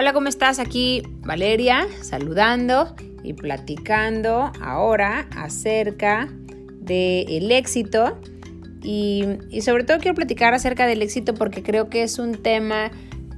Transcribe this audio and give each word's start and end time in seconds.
Hola, 0.00 0.12
¿cómo 0.12 0.28
estás? 0.28 0.60
Aquí 0.60 1.02
Valeria 1.22 1.88
saludando 2.02 2.94
y 3.24 3.32
platicando 3.32 4.52
ahora 4.62 5.26
acerca 5.36 6.28
del 6.78 7.50
éxito 7.50 8.16
y, 8.80 9.24
sobre 9.60 9.82
todo 9.82 9.98
quiero 9.98 10.14
platicar 10.14 10.54
acerca 10.54 10.86
del 10.86 11.02
éxito 11.02 11.34
porque 11.34 11.64
creo 11.64 11.90
que 11.90 12.04
es 12.04 12.20
un 12.20 12.40
tema 12.40 12.92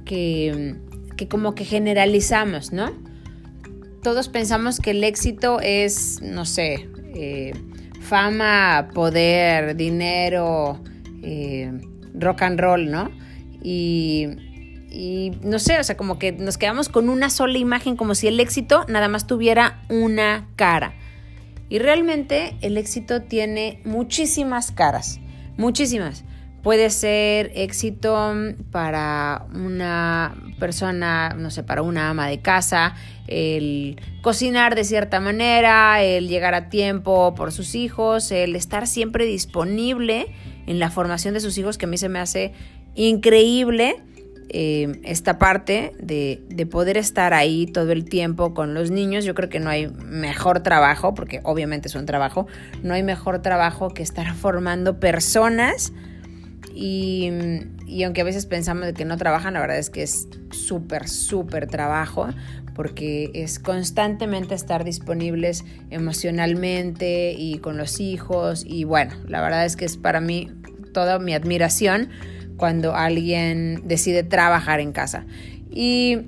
que, 0.05 0.75
como 1.31 1.55
que 1.55 1.65
generalizamos, 1.65 2.71
¿no? 2.71 2.91
Todos 4.03 4.29
pensamos 4.29 4.79
que 4.79 4.91
el 4.91 5.03
éxito 5.03 5.59
es, 5.61 6.21
no 6.21 6.45
sé, 6.45 6.87
eh, 7.15 7.53
fama, 8.01 8.91
poder, 8.93 9.75
dinero, 9.75 10.79
eh, 11.23 11.71
rock 12.13 12.43
and 12.43 12.59
roll, 12.59 12.91
¿no? 12.91 13.09
Y, 13.63 14.27
y 14.91 15.31
no 15.41 15.57
sé, 15.57 15.79
o 15.79 15.83
sea, 15.83 15.95
como 15.95 16.19
que 16.19 16.33
nos 16.33 16.57
quedamos 16.57 16.89
con 16.89 17.09
una 17.09 17.29
sola 17.29 17.57
imagen, 17.57 17.95
como 17.95 18.13
si 18.13 18.27
el 18.27 18.39
éxito 18.39 18.85
nada 18.89 19.07
más 19.07 19.25
tuviera 19.25 19.81
una 19.89 20.49
cara. 20.57 20.93
Y 21.69 21.79
realmente 21.79 22.55
el 22.61 22.77
éxito 22.77 23.21
tiene 23.21 23.79
muchísimas 23.85 24.71
caras, 24.71 25.21
muchísimas. 25.55 26.25
Puede 26.61 26.89
ser 26.89 27.51
éxito 27.55 28.35
para 28.69 29.47
una 29.55 30.35
persona, 30.59 31.29
no 31.29 31.49
sé, 31.49 31.63
para 31.63 31.81
una 31.81 32.09
ama 32.09 32.27
de 32.27 32.41
casa, 32.41 32.93
el 33.27 33.99
cocinar 34.21 34.75
de 34.75 34.83
cierta 34.83 35.19
manera, 35.21 36.03
el 36.03 36.27
llegar 36.27 36.53
a 36.53 36.69
tiempo 36.69 37.33
por 37.33 37.53
sus 37.53 37.73
hijos, 37.73 38.31
el 38.31 38.55
estar 38.55 38.85
siempre 38.85 39.25
disponible 39.25 40.27
en 40.67 40.79
la 40.79 40.91
formación 40.91 41.33
de 41.33 41.39
sus 41.39 41.57
hijos, 41.57 41.77
que 41.77 41.85
a 41.85 41.89
mí 41.89 41.97
se 41.97 42.09
me 42.09 42.19
hace 42.19 42.53
increíble 42.93 43.95
eh, 44.53 44.99
esta 45.05 45.37
parte 45.37 45.93
de, 45.97 46.43
de, 46.49 46.65
poder 46.65 46.97
estar 46.97 47.33
ahí 47.33 47.67
todo 47.67 47.93
el 47.93 48.03
tiempo 48.03 48.53
con 48.53 48.73
los 48.73 48.91
niños. 48.91 49.23
Yo 49.23 49.33
creo 49.33 49.47
que 49.47 49.61
no 49.61 49.69
hay 49.69 49.87
mejor 49.87 50.61
trabajo, 50.61 51.13
porque 51.13 51.39
obviamente 51.43 51.87
es 51.87 51.95
un 51.95 52.05
trabajo, 52.05 52.47
no 52.83 52.93
hay 52.93 53.01
mejor 53.01 53.41
trabajo 53.41 53.89
que 53.89 54.03
estar 54.03 54.33
formando 54.35 54.99
personas. 54.99 55.93
Y, 56.75 57.29
y 57.87 58.03
aunque 58.03 58.21
a 58.21 58.23
veces 58.25 58.45
pensamos 58.45 58.85
de 58.85 58.93
que 58.93 59.05
no 59.05 59.15
trabajan, 59.15 59.53
la 59.53 59.61
verdad 59.61 59.77
es 59.77 59.89
que 59.89 60.03
es 60.03 60.27
súper, 60.51 61.07
súper 61.07 61.67
trabajo, 61.67 62.27
porque 62.75 63.31
es 63.33 63.57
constantemente 63.57 64.53
estar 64.53 64.83
disponibles 64.83 65.63
emocionalmente 65.91 67.33
y 67.37 67.59
con 67.59 67.77
los 67.77 68.01
hijos. 68.01 68.65
Y 68.67 68.83
bueno, 68.83 69.13
la 69.27 69.41
verdad 69.41 69.65
es 69.65 69.77
que 69.77 69.85
es 69.85 69.95
para 69.95 70.19
mí 70.19 70.51
toda 70.93 71.19
mi 71.19 71.33
admiración 71.33 72.09
cuando 72.61 72.95
alguien 72.95 73.81
decide 73.85 74.21
trabajar 74.21 74.81
en 74.81 74.91
casa. 74.91 75.25
Y, 75.71 76.27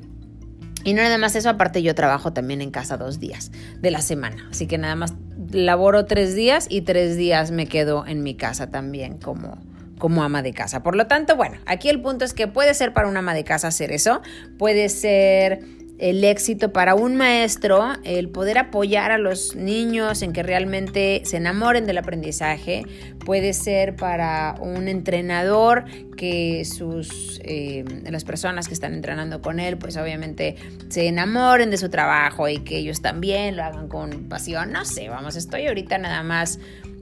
y 0.83 0.93
no 0.95 1.03
nada 1.03 1.19
más 1.19 1.35
eso, 1.35 1.47
aparte 1.47 1.83
yo 1.83 1.93
trabajo 1.93 2.33
también 2.33 2.59
en 2.63 2.71
casa 2.71 2.97
dos 2.97 3.19
días 3.19 3.51
de 3.81 3.91
la 3.91 4.01
semana. 4.01 4.47
Así 4.49 4.65
que 4.65 4.79
nada 4.79 4.95
más 4.95 5.13
laboro 5.51 6.05
tres 6.05 6.33
días 6.33 6.65
y 6.71 6.81
tres 6.81 7.17
días 7.17 7.51
me 7.51 7.67
quedo 7.67 8.07
en 8.07 8.23
mi 8.23 8.33
casa 8.33 8.71
también 8.71 9.19
como, 9.19 9.59
como 9.99 10.23
ama 10.23 10.41
de 10.41 10.53
casa. 10.53 10.81
Por 10.81 10.95
lo 10.95 11.05
tanto, 11.05 11.35
bueno, 11.35 11.59
aquí 11.67 11.87
el 11.87 12.01
punto 12.01 12.25
es 12.25 12.33
que 12.33 12.47
puede 12.47 12.73
ser 12.73 12.93
para 12.93 13.07
una 13.07 13.19
ama 13.19 13.35
de 13.35 13.43
casa 13.43 13.67
hacer 13.67 13.91
eso, 13.91 14.23
puede 14.57 14.89
ser 14.89 15.59
el 16.03 16.21
éxito 16.25 16.73
para 16.73 16.95
un 16.95 17.15
maestro, 17.15 17.93
el 18.03 18.27
poder 18.27 18.57
apoyar 18.57 19.11
a 19.11 19.17
los 19.17 19.55
niños 19.55 20.21
en 20.21 20.33
que 20.33 20.43
realmente 20.43 21.21
se 21.23 21.37
enamoren 21.37 21.85
del 21.85 21.97
aprendizaje, 21.97 22.83
puede 23.23 23.53
ser 23.53 23.95
para 23.95 24.55
un 24.59 24.89
entrenador 24.89 25.85
que 26.17 26.65
sus 26.65 27.39
eh, 27.45 27.85
las 28.03 28.25
personas 28.25 28.67
que 28.67 28.73
están 28.73 28.93
entrenando 28.93 29.41
con 29.41 29.61
él, 29.61 29.77
pues 29.77 29.95
obviamente 29.95 30.57
se 30.89 31.07
enamoren 31.07 31.69
de 31.71 31.77
su 31.77 31.87
trabajo 31.87 32.49
y 32.49 32.57
que 32.57 32.79
ellos 32.79 33.01
también 33.01 33.55
lo 33.55 33.63
hagan 33.63 33.87
con 33.87 34.27
pasión. 34.27 34.73
No 34.73 34.83
sé, 34.83 35.07
vamos, 35.07 35.37
estoy 35.37 35.67
ahorita 35.67 35.99
nada 35.99 36.21
más 36.21 36.59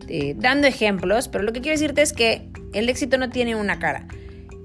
eh, 0.09 0.35
dando 0.37 0.67
ejemplos, 0.67 1.27
pero 1.27 1.43
lo 1.43 1.53
que 1.53 1.61
quiero 1.61 1.73
decirte 1.73 2.03
es 2.03 2.13
que 2.13 2.49
el 2.73 2.87
éxito 2.87 3.17
no 3.17 3.31
tiene 3.31 3.55
una 3.55 3.79
cara. 3.79 4.05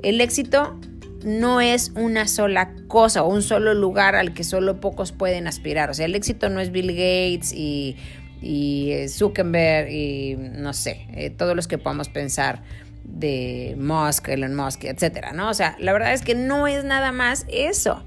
El 0.03 0.21
éxito 0.21 0.79
no 1.25 1.61
es 1.61 1.93
una 1.95 2.29
sola 2.29 2.73
cosa 2.89 3.23
o 3.23 3.29
un 3.29 3.43
solo 3.43 3.75
lugar 3.75 4.15
al 4.15 4.35
que 4.35 4.45
solo 4.45 4.81
pocos 4.81 5.13
pueden 5.13 5.47
aspirar. 5.47 5.91
O 5.91 5.95
sea, 5.95 6.07
el 6.07 6.15
éxito 6.15 6.49
no 6.49 6.61
es 6.61 6.71
Bill 6.71 6.89
Gates 6.89 7.53
y, 7.53 7.97
eh, 8.43 9.09
Zuckerberg 9.09 9.91
y 9.91 10.37
no 10.37 10.73
sé, 10.73 11.07
eh, 11.15 11.31
todos 11.31 11.57
los 11.57 11.69
que 11.69 11.79
podamos 11.79 12.09
pensar 12.09 12.63
de 13.05 13.77
Musk, 13.79 14.29
Elon 14.29 14.55
Musk, 14.55 14.85
etcétera, 14.85 15.33
¿no? 15.33 15.49
O 15.49 15.55
sea, 15.55 15.77
la 15.79 15.93
verdad 15.93 16.13
es 16.13 16.23
que 16.23 16.35
no 16.35 16.67
es 16.67 16.85
nada 16.85 17.13
más 17.13 17.47
eso. 17.49 18.03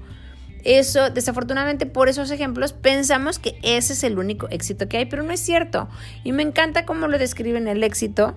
Eso, 0.62 1.08
desafortunadamente, 1.08 1.86
por 1.86 2.08
esos 2.08 2.30
ejemplos 2.30 2.74
pensamos 2.74 3.38
que 3.38 3.58
ese 3.62 3.94
es 3.94 4.04
el 4.04 4.18
único 4.18 4.48
éxito 4.50 4.88
que 4.88 4.98
hay, 4.98 5.06
pero 5.06 5.22
no 5.22 5.32
es 5.32 5.40
cierto. 5.40 5.88
Y 6.22 6.32
me 6.32 6.42
encanta 6.42 6.84
cómo 6.84 7.08
lo 7.08 7.18
describen 7.18 7.66
el 7.66 7.82
éxito, 7.82 8.36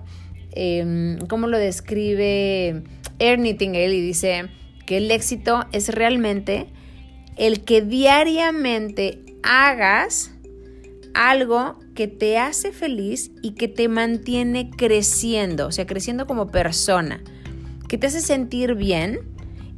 em, 0.52 1.18
cómo 1.26 1.48
lo 1.48 1.58
describe 1.58 2.82
Ernie 3.18 3.56
y 3.60 4.00
dice, 4.00 4.48
que 4.86 4.98
el 4.98 5.10
éxito 5.10 5.66
es 5.72 5.88
realmente 5.88 6.66
el 7.36 7.64
que 7.64 7.82
diariamente 7.82 9.22
hagas 9.42 10.32
algo 11.14 11.78
que 11.94 12.08
te 12.08 12.38
hace 12.38 12.72
feliz 12.72 13.30
y 13.42 13.52
que 13.52 13.68
te 13.68 13.88
mantiene 13.88 14.70
creciendo, 14.70 15.68
o 15.68 15.72
sea, 15.72 15.86
creciendo 15.86 16.26
como 16.26 16.48
persona, 16.48 17.22
que 17.88 17.98
te 17.98 18.08
hace 18.08 18.20
sentir 18.20 18.74
bien 18.74 19.20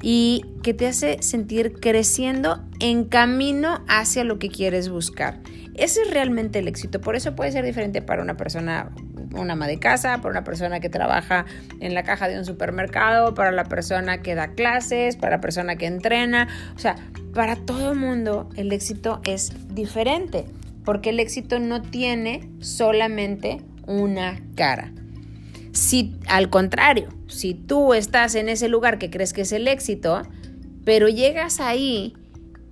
y 0.02 0.44
que 0.62 0.74
te 0.74 0.86
hace 0.86 1.22
sentir 1.22 1.74
creciendo 1.80 2.64
en 2.80 3.04
camino 3.04 3.82
hacia 3.88 4.24
lo 4.24 4.38
que 4.38 4.48
quieres 4.48 4.88
buscar. 4.88 5.40
Ese 5.74 6.02
es 6.02 6.10
realmente 6.10 6.58
el 6.58 6.68
éxito, 6.68 7.00
por 7.00 7.16
eso 7.16 7.34
puede 7.34 7.52
ser 7.52 7.64
diferente 7.64 8.00
para 8.00 8.22
una 8.22 8.36
persona 8.36 8.90
una 9.34 9.54
ama 9.54 9.66
de 9.66 9.78
casa, 9.78 10.18
para 10.18 10.30
una 10.30 10.44
persona 10.44 10.80
que 10.80 10.88
trabaja 10.88 11.46
en 11.80 11.94
la 11.94 12.02
caja 12.02 12.28
de 12.28 12.38
un 12.38 12.44
supermercado, 12.44 13.34
para 13.34 13.52
la 13.52 13.64
persona 13.64 14.22
que 14.22 14.34
da 14.34 14.48
clases, 14.48 15.16
para 15.16 15.36
la 15.36 15.40
persona 15.40 15.76
que 15.76 15.86
entrena. 15.86 16.48
O 16.74 16.78
sea, 16.78 16.96
para 17.34 17.56
todo 17.56 17.92
el 17.92 17.98
mundo 17.98 18.48
el 18.56 18.72
éxito 18.72 19.20
es 19.24 19.52
diferente, 19.74 20.46
porque 20.84 21.10
el 21.10 21.20
éxito 21.20 21.58
no 21.58 21.82
tiene 21.82 22.48
solamente 22.60 23.60
una 23.86 24.40
cara. 24.54 24.92
Si 25.72 26.16
al 26.26 26.48
contrario, 26.48 27.08
si 27.28 27.54
tú 27.54 27.94
estás 27.94 28.34
en 28.34 28.48
ese 28.48 28.68
lugar 28.68 28.98
que 28.98 29.10
crees 29.10 29.32
que 29.32 29.42
es 29.42 29.52
el 29.52 29.68
éxito, 29.68 30.22
pero 30.84 31.08
llegas 31.08 31.60
ahí 31.60 32.14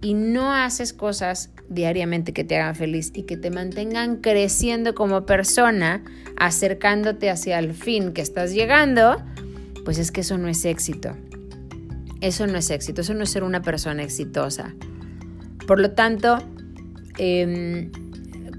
y 0.00 0.14
no 0.14 0.52
haces 0.52 0.92
cosas 0.92 1.50
diariamente 1.68 2.32
que 2.32 2.44
te 2.44 2.56
hagan 2.56 2.74
feliz 2.74 3.10
y 3.14 3.22
que 3.22 3.36
te 3.36 3.50
mantengan 3.50 4.16
creciendo 4.16 4.94
como 4.94 5.26
persona, 5.26 6.04
acercándote 6.36 7.30
hacia 7.30 7.58
el 7.58 7.74
fin 7.74 8.12
que 8.12 8.20
estás 8.20 8.52
llegando, 8.52 9.22
pues 9.84 9.98
es 9.98 10.12
que 10.12 10.20
eso 10.20 10.38
no 10.38 10.48
es 10.48 10.64
éxito. 10.64 11.16
Eso 12.20 12.46
no 12.46 12.58
es 12.58 12.70
éxito, 12.70 13.00
eso 13.00 13.14
no 13.14 13.24
es 13.24 13.30
ser 13.30 13.44
una 13.44 13.62
persona 13.62 14.02
exitosa. 14.02 14.74
Por 15.66 15.80
lo 15.80 15.92
tanto, 15.92 16.38
em, 17.18 17.90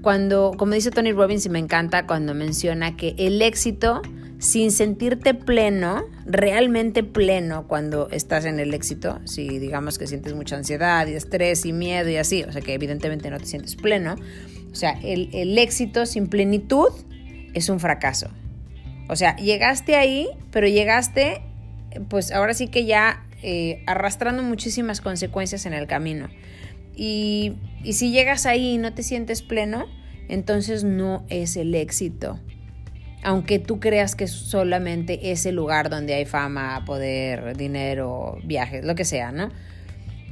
cuando, 0.02 0.52
como 0.56 0.74
dice 0.74 0.90
Tony 0.90 1.12
Robbins, 1.12 1.46
y 1.46 1.48
me 1.48 1.58
encanta 1.58 2.06
cuando 2.06 2.34
menciona 2.34 2.96
que 2.96 3.14
el 3.18 3.40
éxito 3.42 4.02
sin 4.38 4.70
sentirte 4.70 5.34
pleno, 5.34 6.04
realmente 6.26 7.02
pleno 7.02 7.66
cuando 7.66 8.08
estás 8.10 8.44
en 8.44 8.60
el 8.60 8.74
éxito, 8.74 9.20
si 9.24 9.58
digamos 9.58 9.98
que 9.98 10.06
sientes 10.06 10.34
mucha 10.34 10.56
ansiedad 10.56 11.06
y 11.06 11.14
estrés 11.14 11.64
y 11.64 11.72
miedo 11.72 12.10
y 12.10 12.16
así, 12.16 12.44
o 12.44 12.52
sea 12.52 12.60
que 12.60 12.74
evidentemente 12.74 13.30
no 13.30 13.38
te 13.38 13.46
sientes 13.46 13.76
pleno, 13.76 14.16
o 14.70 14.74
sea, 14.74 14.98
el, 15.02 15.56
éxito 15.56 16.04
sin 16.04 16.26
plenitud 16.26 16.90
es 17.54 17.70
un 17.70 17.80
fracaso. 17.80 18.28
O 19.08 19.16
sea, 19.16 19.34
llegaste 19.36 19.96
ahí, 19.96 20.28
pero 20.50 20.66
llegaste, 20.66 21.40
pues 22.10 22.30
ahora 22.30 22.52
sí 22.52 22.68
que 22.68 22.84
ya 22.84 23.24
eh, 23.42 23.82
arrastrando 23.86 24.42
muchísimas 24.42 25.00
consecuencias 25.00 25.64
en 25.64 25.72
el 25.72 25.86
camino. 25.86 26.28
Y, 26.94 27.54
y 27.84 27.94
si 27.94 28.10
llegas 28.10 28.44
ahí 28.44 28.74
y 28.74 28.78
no 28.78 28.92
te 28.92 29.02
sientes 29.02 29.40
pleno, 29.40 29.86
entonces 30.28 30.84
no 30.84 31.24
es 31.30 31.56
el 31.56 31.74
éxito 31.74 32.38
aunque 33.22 33.58
tú 33.58 33.80
creas 33.80 34.14
que 34.14 34.24
es 34.24 34.32
solamente 34.32 35.32
ese 35.32 35.52
lugar 35.52 35.90
donde 35.90 36.14
hay 36.14 36.24
fama, 36.24 36.84
poder, 36.84 37.56
dinero, 37.56 38.38
viajes, 38.44 38.84
lo 38.84 38.94
que 38.94 39.04
sea, 39.04 39.32
¿no? 39.32 39.50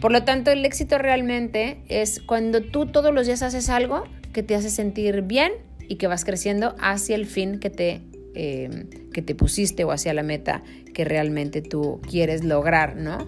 Por 0.01 0.13
lo 0.13 0.25
tanto, 0.25 0.51
el 0.51 0.65
éxito 0.65 0.99
realmente 0.99 1.79
es 1.89 2.21
cuando 2.21 2.61
tú 2.61 2.87
todos 2.87 3.13
los 3.13 3.27
días 3.27 3.43
haces 3.43 3.69
algo 3.69 4.05
que 4.33 4.43
te 4.43 4.55
hace 4.55 4.71
sentir 4.71 5.23
bien 5.23 5.53
y 5.89 5.97
que 5.97 6.07
vas 6.07 6.25
creciendo 6.25 6.75
hacia 6.81 7.15
el 7.15 7.27
fin 7.27 7.59
que 7.59 7.71
te, 7.71 8.03
eh, 8.35 8.87
que 9.13 9.23
te 9.23 9.35
pusiste 9.35 9.85
o 9.85 9.93
hacia 9.93 10.13
la 10.13 10.23
meta 10.23 10.63
que 10.93 11.05
realmente 11.05 11.63
tú 11.63 12.01
quieres 12.09 12.45
lograr, 12.45 12.97
¿no? 12.97 13.27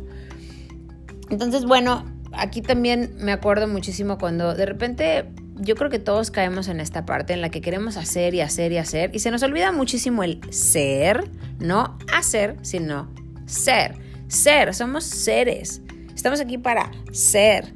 Entonces, 1.30 1.64
bueno, 1.64 2.04
aquí 2.32 2.62
también 2.62 3.14
me 3.18 3.32
acuerdo 3.32 3.68
muchísimo 3.68 4.18
cuando 4.18 4.54
de 4.54 4.66
repente 4.66 5.24
yo 5.58 5.74
creo 5.74 5.90
que 5.90 5.98
todos 5.98 6.30
caemos 6.30 6.68
en 6.68 6.80
esta 6.80 7.06
parte 7.06 7.32
en 7.32 7.40
la 7.40 7.50
que 7.50 7.60
queremos 7.60 7.96
hacer 7.96 8.34
y 8.34 8.40
hacer 8.40 8.72
y 8.72 8.78
hacer 8.78 9.10
y 9.14 9.20
se 9.20 9.30
nos 9.30 9.42
olvida 9.42 9.72
muchísimo 9.72 10.22
el 10.22 10.40
ser, 10.50 11.30
no 11.58 11.98
hacer, 12.12 12.56
sino 12.62 13.10
ser. 13.46 13.96
Ser, 14.28 14.74
somos 14.74 15.04
seres. 15.04 15.82
Estamos 16.14 16.40
aquí 16.40 16.58
para 16.58 16.90
ser. 17.12 17.74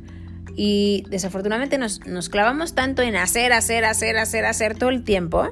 Y 0.57 1.05
desafortunadamente 1.09 1.79
nos, 1.79 2.05
nos 2.07 2.29
clavamos 2.29 2.75
tanto 2.75 3.03
en 3.03 3.17
hacer, 3.17 3.53
hacer, 3.53 3.85
hacer, 3.85 4.19
hacer, 4.19 4.45
hacer 4.45 4.77
todo 4.77 4.91
el 4.91 5.05
tiempo 5.05 5.49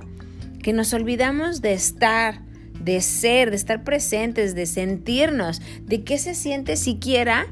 que 0.62 0.72
nos 0.72 0.92
olvidamos 0.92 1.62
de 1.62 1.72
estar, 1.72 2.42
de 2.80 3.00
ser, 3.00 3.50
de 3.50 3.56
estar 3.56 3.84
presentes, 3.84 4.54
de 4.54 4.66
sentirnos, 4.66 5.62
de 5.82 6.02
qué 6.02 6.18
se 6.18 6.34
siente 6.34 6.76
siquiera 6.76 7.46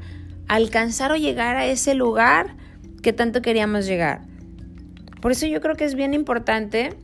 alcanzar 0.48 1.12
o 1.12 1.16
llegar 1.16 1.56
a 1.56 1.66
ese 1.66 1.94
lugar 1.94 2.56
que 3.02 3.12
tanto 3.12 3.42
queríamos 3.42 3.86
llegar. 3.86 4.22
Por 5.20 5.32
eso 5.32 5.46
yo 5.46 5.60
creo 5.60 5.74
que 5.74 5.84
es 5.84 5.94
bien 5.94 6.14
importante 6.14 6.94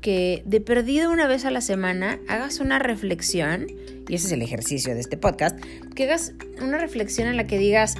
que 0.00 0.42
de 0.44 0.60
perdido 0.60 1.10
una 1.10 1.26
vez 1.26 1.46
a 1.46 1.50
la 1.50 1.62
semana 1.62 2.18
hagas 2.28 2.60
una 2.60 2.78
reflexión, 2.78 3.66
y 4.06 4.14
ese 4.14 4.26
es 4.26 4.32
el 4.32 4.42
ejercicio 4.42 4.94
de 4.94 5.00
este 5.00 5.16
podcast, 5.16 5.58
que 5.94 6.04
hagas 6.04 6.34
una 6.60 6.76
reflexión 6.76 7.26
en 7.26 7.38
la 7.38 7.46
que 7.46 7.56
digas, 7.56 7.94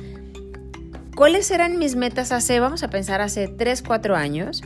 ¿cuáles 1.16 1.50
eran 1.50 1.78
mis 1.78 1.96
metas 1.96 2.30
hace, 2.30 2.60
vamos 2.60 2.82
a 2.82 2.90
pensar, 2.90 3.22
hace 3.22 3.48
3, 3.48 3.82
4 3.82 4.16
años? 4.16 4.62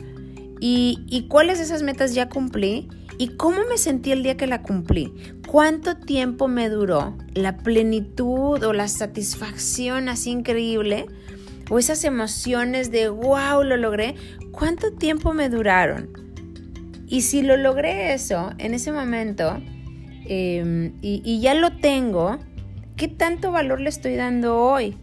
Y, 0.59 1.05
y 1.07 1.29
cuáles 1.29 1.59
de 1.59 1.63
esas 1.63 1.81
metas 1.81 2.13
ya 2.13 2.27
cumplí 2.27 2.89
y 3.17 3.29
cómo 3.35 3.59
me 3.69 3.77
sentí 3.77 4.11
el 4.11 4.23
día 4.23 4.35
que 4.35 4.47
la 4.47 4.61
cumplí. 4.61 5.13
¿Cuánto 5.47 5.95
tiempo 5.95 6.47
me 6.47 6.69
duró 6.69 7.17
la 7.33 7.57
plenitud 7.57 8.61
o 8.63 8.73
la 8.73 8.89
satisfacción 8.89 10.09
así 10.09 10.31
increíble? 10.31 11.05
O 11.69 11.79
esas 11.79 12.03
emociones 12.03 12.91
de 12.91 13.09
wow, 13.09 13.63
lo 13.63 13.77
logré. 13.77 14.15
¿Cuánto 14.51 14.91
tiempo 14.93 15.33
me 15.33 15.49
duraron? 15.49 16.09
Y 17.07 17.21
si 17.21 17.41
lo 17.41 17.57
logré 17.57 18.13
eso 18.13 18.51
en 18.57 18.73
ese 18.73 18.91
momento 18.91 19.61
em, 20.25 20.93
y, 21.01 21.39
ya 21.39 21.53
lo 21.55 21.77
tengo, 21.77 22.39
¿qué 22.95 23.07
tanto 23.07 23.51
valor 23.51 23.79
le 23.81 23.89
estoy 23.89 24.15
dando 24.15 24.57
hoy? 24.57 24.95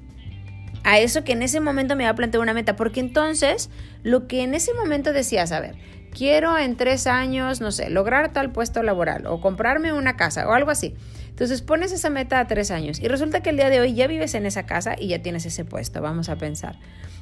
a 0.85 1.01
eso 1.01 1.25
que 1.25 1.33
en 1.33 1.43
ese 1.43 1.59
momento 1.59 1.97
me 1.97 2.05
había 2.05 2.15
planteado 2.15 2.45
una 2.45 2.55
meta, 2.55 2.77
porque 2.77 3.01
entonces 3.01 3.71
lo 4.05 4.29
que 4.29 4.45
en 4.45 4.55
ese 4.55 4.73
momento 4.73 5.13
decías, 5.13 5.51
a 5.51 5.59
ver, 5.59 5.75
quiero 6.17 6.57
en 6.59 6.77
tres 6.77 7.09
años, 7.09 7.61
no 7.61 7.73
sé, 7.73 7.91
lograr 7.91 8.33
tal 8.33 8.53
puesto 8.53 8.85
laboral 8.85 9.27
o 9.27 9.41
comprarme 9.41 9.93
una 9.93 10.17
casa 10.17 10.49
o 10.49 10.53
algo 10.53 10.71
así. 10.71 10.95
Entonces 11.37 11.61
pones 11.61 11.93
esa 11.93 12.09
meta 12.09 12.41
a 12.41 12.47
tres 12.47 12.71
años 12.71 12.99
y 12.99 13.09
resulta 13.09 13.43
que 13.43 13.51
el 13.51 13.59
día 13.59 13.69
de 13.69 13.79
hoy 13.79 13.93
ya 13.93 14.07
vives 14.07 14.35
en 14.35 14.47
esa 14.47 14.65
casa 14.65 14.97
y 14.99 15.09
ya 15.09 15.21
tienes 15.21 15.45
ese 15.45 15.67
puesto, 15.67 16.01
vamos 16.01 16.31
a 16.31 16.37
pensar. 16.37 16.79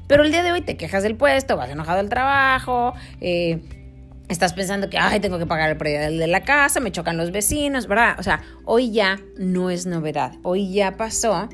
Pero 0.06 0.22
el 0.22 0.30
día 0.30 0.44
de 0.44 0.52
hoy 0.52 0.60
te 0.60 0.76
quejas 0.76 1.02
del 1.02 1.16
puesto, 1.16 1.56
vas 1.56 1.68
enojado 1.68 1.98
al 1.98 2.08
trabajo, 2.08 2.94
eh, 3.20 3.58
estás 4.28 4.52
pensando 4.52 4.88
que, 4.88 4.98
ay, 4.98 5.18
tengo 5.18 5.40
que 5.40 5.46
pagar 5.46 5.68
el 5.68 5.76
precio 5.76 6.16
de 6.16 6.28
la 6.28 6.42
casa, 6.42 6.78
me 6.78 6.92
chocan 6.92 7.16
los 7.16 7.32
vecinos, 7.32 7.88
¿verdad? 7.88 8.14
O 8.20 8.22
sea, 8.22 8.40
hoy 8.64 8.92
ya 8.92 9.18
no 9.36 9.68
es 9.68 9.84
novedad, 9.84 10.34
hoy 10.44 10.72
ya 10.72 10.96
pasó 10.96 11.48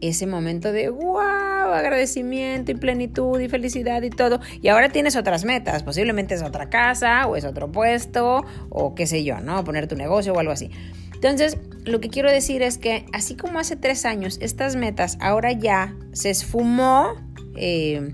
ese 0.00 0.26
momento 0.26 0.72
de 0.72 0.88
wow, 0.88 1.18
agradecimiento 1.18 2.70
y 2.70 2.74
plenitud 2.74 3.38
y 3.38 3.50
felicidad 3.50 4.00
y 4.00 4.08
todo. 4.08 4.40
Y 4.62 4.68
ahora 4.68 4.88
tienes 4.88 5.14
otras 5.14 5.44
metas, 5.44 5.82
posiblemente 5.82 6.34
es 6.34 6.42
otra 6.42 6.70
casa 6.70 7.26
o 7.26 7.36
es 7.36 7.44
otro 7.44 7.70
puesto 7.70 8.46
o 8.70 8.94
qué 8.94 9.06
sé 9.06 9.24
yo, 9.24 9.40
¿no? 9.40 9.62
Poner 9.64 9.88
tu 9.88 9.96
negocio 9.96 10.32
o 10.32 10.38
algo 10.38 10.52
así. 10.52 10.70
Entonces, 11.18 11.58
lo 11.84 12.00
que 12.00 12.10
quiero 12.10 12.30
decir 12.30 12.62
es 12.62 12.78
que 12.78 13.06
así 13.12 13.34
como 13.34 13.58
hace 13.58 13.74
tres 13.74 14.04
años 14.04 14.38
estas 14.40 14.76
metas 14.76 15.18
ahora 15.20 15.50
ya 15.50 15.96
se 16.12 16.30
esfumó 16.30 17.14
eh, 17.56 18.12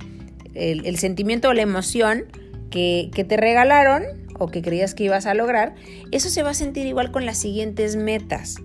el, 0.55 0.97
sentimiento 0.97 1.51
o 1.51 1.53
la 1.53 1.61
emoción 1.61 2.25
que, 2.71 3.11
que 3.13 3.25
te 3.25 3.37
regalaron 3.37 4.05
o 4.39 4.49
que 4.49 4.63
creías 4.63 4.95
que 4.95 5.05
ibas 5.05 5.27
a 5.27 5.35
lograr, 5.35 5.75
eso 6.13 6.31
se 6.31 6.43
va 6.43 6.51
a 6.51 6.55
sentir 6.55 6.87
igual 6.87 7.13
con 7.13 7.27
las 7.27 7.37
siguientes 7.37 7.97
metas. 7.97 8.57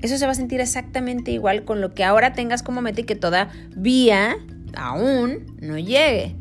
Eso 0.00 0.16
se 0.16 0.26
va 0.26 0.32
a 0.32 0.36
sentir 0.36 0.60
exactamente 0.60 1.32
igual 1.32 1.64
con 1.64 1.80
lo 1.80 1.92
que 1.92 2.04
ahora 2.04 2.32
tengas 2.32 2.62
como 2.62 2.82
meta 2.82 3.00
y 3.00 3.04
que 3.04 3.16
todavía 3.16 4.36
aún 4.76 5.56
no 5.60 5.76
llegue. 5.76 6.36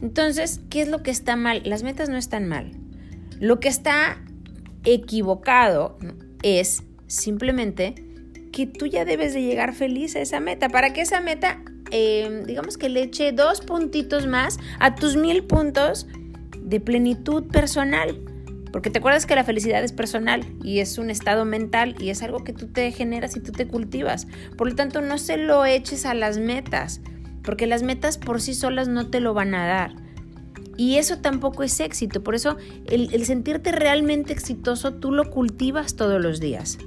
Entonces, 0.00 0.60
¿qué 0.70 0.82
es 0.82 0.88
lo 0.88 1.02
que 1.02 1.10
está 1.10 1.34
mal? 1.34 1.62
Las 1.64 1.82
metas 1.82 2.08
no 2.08 2.16
están 2.16 2.46
mal. 2.46 2.70
Lo 3.40 3.58
que 3.60 3.68
está 3.68 4.18
equivocado 4.86 5.98
es 6.42 6.82
simplemente 7.06 7.94
que 8.52 8.66
tú 8.66 8.86
ya 8.86 9.04
debes 9.04 9.34
de 9.34 9.42
llegar 9.42 9.74
feliz 9.74 10.16
a 10.16 10.20
esa 10.20 10.40
meta. 10.40 10.70
Para 10.70 10.92
que 10.92 11.02
esa 11.02 11.20
meta, 11.20 11.62
em, 11.90 12.44
digamos 12.44 12.78
que 12.78 12.88
le 12.88 13.02
eche 13.02 13.32
dos 13.32 13.60
puntitos 13.60 14.26
más 14.26 14.58
a 14.80 14.94
tus 14.94 15.16
mil 15.16 15.44
puntos 15.44 16.06
de 16.62 16.80
plenitud 16.80 17.44
personal. 17.48 18.18
Porque 18.72 18.90
te 18.90 18.98
acuerdas 18.98 19.26
que 19.26 19.34
la 19.34 19.44
felicidad 19.44 19.84
es 19.84 19.92
personal 19.92 20.44
y 20.62 20.80
es 20.80 20.98
un 20.98 21.10
estado 21.10 21.44
mental 21.44 21.96
y 22.00 22.10
es 22.10 22.22
algo 22.22 22.44
que 22.44 22.52
tú 22.52 22.66
te 22.66 22.90
generas 22.92 23.36
y 23.36 23.40
tú 23.40 23.52
te 23.52 23.66
cultivas. 23.66 24.26
Por 24.56 24.70
lo 24.70 24.74
tanto, 24.74 25.00
no 25.00 25.18
se 25.18 25.36
lo 25.36 25.64
eches 25.64 26.06
a 26.06 26.14
las 26.14 26.38
metas, 26.38 27.00
porque 27.42 27.66
las 27.66 27.82
metas 27.82 28.18
por 28.18 28.40
sí 28.40 28.54
solas 28.54 28.88
no 28.88 29.08
te 29.08 29.20
lo 29.20 29.34
van 29.34 29.54
a 29.54 29.66
dar. 29.66 30.05
Y 30.76 30.96
eso 30.96 31.18
tampoco 31.18 31.62
es 31.62 31.80
éxito. 31.80 32.22
Por 32.22 32.34
eso 32.34 32.56
el, 32.86 33.24
sentirte 33.24 33.72
realmente 33.72 34.32
exitoso 34.32 34.94
tú 34.94 35.12
lo 35.12 35.30
cultivas 35.30 35.96
todos 35.96 36.20
los 36.20 36.40
días. 36.40 36.78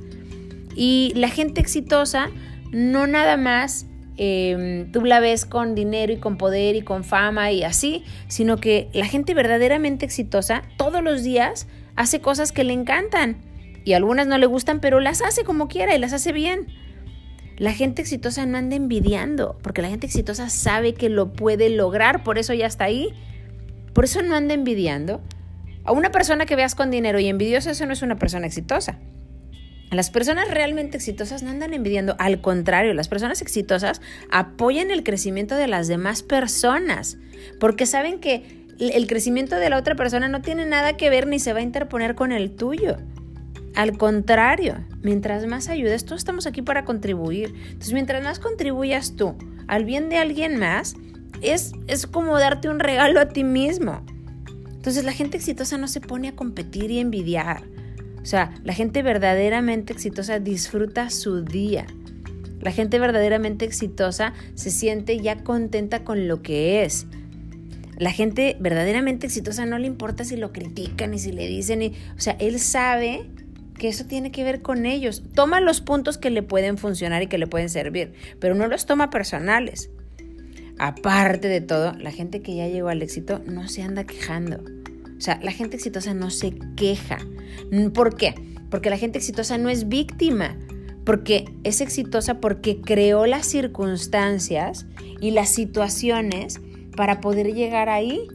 Y 0.75 1.12
la 1.15 1.30
gente 1.30 1.62
exitosa 1.62 2.30
no 2.71 3.07
nada 3.07 3.36
más 3.36 3.88
em, 4.18 4.91
tú 4.91 5.03
la 5.03 5.19
ves 5.19 5.45
con 5.45 5.74
dinero 5.75 6.13
y 6.13 6.18
con 6.18 6.38
poder 6.38 6.75
y 6.75 6.81
con 6.81 7.03
fama 7.03 7.51
y 7.51 7.63
así, 7.63 8.03
sino 8.27 8.57
que 8.57 8.89
la 8.94 9.06
gente 9.06 9.33
verdaderamente 9.33 10.06
exitosa 10.06 10.62
todos 10.77 11.03
los 11.03 11.24
días 11.24 11.68
hace 11.95 12.21
cosas 12.21 12.51
que 12.51 12.63
le 12.63 12.74
encantan 12.74 13.38
y 13.83 13.94
algunas 13.94 14.27
no 14.27 14.38
le 14.38 14.45
gustan, 14.45 14.81
pero 14.81 15.00
las 15.00 15.21
hace 15.21 15.44
como 15.44 15.68
quiera 15.68 15.95
y 15.95 16.00
las 16.00 16.13
hace 16.13 16.31
bien. 16.31 16.68
La 17.57 17.74
gente 17.74 18.01
exitosa 18.01 18.45
no 18.45 18.57
anda 18.57 18.75
envidiando, 18.75 19.57
porque 19.62 19.81
la 19.81 19.89
gente 19.89 20.06
exitosa 20.06 20.50
sabe 20.50 20.94
que 20.94 21.09
lo 21.09 21.33
puede 21.33 21.69
lograr, 21.69 22.24
por 22.24 22.38
eso 22.38 22.53
ya 22.53 22.68
está 22.68 22.85
ahí. 22.85 23.09
Por 23.94 24.06
eso 24.06 24.21
no 24.21 24.36
anda 24.36 24.53
envidiando. 24.53 25.21
A 25.83 25.91
una 25.91 26.12
persona 26.12 26.45
que 26.45 26.56
veas 26.56 26.75
con 26.75 26.91
dinero 26.91 27.19
y 27.19 27.27
envidiosa, 27.27 27.71
eso 27.71 27.86
no 27.86 27.94
es 27.94 28.01
una 28.01 28.18
persona 28.18 28.45
exitosa. 28.45 29.00
Las 29.91 30.12
personas 30.12 30.51
realmente 30.51 30.97
exitosas 30.97 31.41
no 31.41 31.50
andan 31.50 31.74
envidiando, 31.74 32.15
al 32.19 32.41
contrario, 32.41 32.94
las 32.94 33.07
personas 33.07 33.41
exitosas 33.41 34.01
apoyan 34.30 34.91
el 34.91 35.03
crecimiento 35.03 35.56
de 35.56 35.68
las 35.68 35.88
demás 35.88 36.21
personas, 36.21 37.18
porque 37.59 37.88
saben 37.88 38.19
que 38.19 38.68
el 38.80 39.07
crecimiento 39.07 39.56
de 39.56 39.69
la 39.69 39.77
otra 39.77 39.95
persona 39.95 40.27
no 40.27 40.42
tiene 40.42 40.65
nada 40.65 40.95
que 40.95 41.09
ver 41.09 41.25
ni 41.25 41.39
se 41.39 41.53
va 41.53 41.59
a 41.59 41.63
interponer 41.63 42.13
con 42.13 42.31
el 42.31 42.51
tuyo. 42.51 42.97
Al 43.75 43.97
contrario, 43.97 44.85
mientras 45.01 45.45
más 45.47 45.69
ayudes, 45.69 46.06
todos 46.06 46.21
estamos 46.21 46.45
aquí 46.45 46.62
para 46.62 46.85
contribuir. 46.85 47.54
Entonces, 47.68 47.94
mientras 47.94 48.23
más 48.23 48.40
contribuyas 48.40 49.16
tú 49.16 49.35
al 49.68 49.85
bien 49.85 50.09
de 50.09 50.18
alguien 50.18 50.57
más, 50.57 50.95
es, 51.42 51.74
es 51.88 52.08
como 52.08 52.38
darte 52.38 52.69
un 52.69 52.80
regalo 52.80 53.19
a 53.19 53.30
ti 53.30 53.44
mismo. 53.44 54.04
Entonces, 54.72 55.04
la 55.04 55.14
gente 55.14 55.38
exitosa 55.38 55.78
no 55.78 55.88
se 55.88 56.02
pone 56.02 56.30
a 56.30 56.36
competir 56.36 56.92
y 56.92 57.00
envidiar. 57.00 57.64
O 58.22 58.26
sea, 58.26 58.54
la 58.64 58.74
gente 58.74 59.02
verdaderamente 59.02 59.94
exitosa 59.94 60.40
disfruta 60.40 61.10
su 61.10 61.44
día. 61.44 61.86
La 62.62 62.72
gente 62.72 63.00
verdaderamente 63.00 63.66
exitosa 63.66 64.34
se 64.56 64.69
siente 64.69 65.19
ya 65.19 65.44
contenta 65.44 66.04
con 66.04 66.28
lo 66.28 66.42
que 66.42 66.84
es 66.84 67.08
la 68.00 68.12
gente 68.12 68.56
verdaderamente 68.60 69.28
exitosa 69.28 69.66
no 69.66 69.78
le 69.78 69.86
importa 69.86 70.24
si 70.24 70.38
lo 70.38 70.54
critican 70.54 71.14
y 71.14 71.19
si 71.19 71.34
le 71.34 71.48
dicen, 71.48 71.94
o 72.18 72.19
sea, 72.19 72.38
él 72.40 72.60
sabe 72.60 73.30
que 73.78 73.90
eso 73.90 74.06
tiene 74.06 74.31
que 74.31 74.46
ver 74.46 74.62
con 74.62 74.86
ellos. 74.86 75.22
Toma 75.36 75.60
los 75.60 75.81
puntos 75.81 76.18
que 76.18 76.30
le 76.30 76.42
pueden 76.42 76.78
funcionar 76.78 77.22
y 77.22 77.28
que 77.28 77.38
le 77.38 77.46
pueden 77.46 77.69
servir, 77.69 78.14
pero 78.40 78.56
no 78.56 78.68
los 78.68 78.86
toma 78.86 79.10
personales. 79.10 79.90
Aparte 80.80 81.50
de 81.50 81.59
todo, 81.59 81.94
la 82.00 82.12
gente 82.12 82.42
que 82.42 82.56
ya 82.56 82.68
llegó 82.68 82.88
al 82.88 83.02
éxito 83.02 83.42
no 83.45 83.68
se 83.68 83.83
anda 83.83 84.06
quejando. 84.06 84.64
O 85.18 85.21
sea, 85.21 85.38
la 85.44 85.52
gente 85.52 85.76
exitosa 85.76 86.14
no 86.14 86.30
se 86.30 86.54
queja. 86.78 87.18
¿Por 87.94 88.16
qué? 88.16 88.33
Porque 88.71 88.90
la 88.90 88.98
gente 88.98 89.18
exitosa 89.18 89.57
no 89.57 89.68
es 89.68 89.90
víctima, 89.90 90.57
porque 91.04 91.52
es 91.66 91.81
exitosa 91.81 92.40
porque 92.40 92.80
creó 92.80 93.26
las 93.26 93.45
circunstancias 93.45 94.86
y 95.19 95.31
las 95.31 95.50
situaciones 95.50 96.62
para 96.95 97.19
poder 97.19 97.54
llegar 97.54 97.90
ahí. 97.90 98.28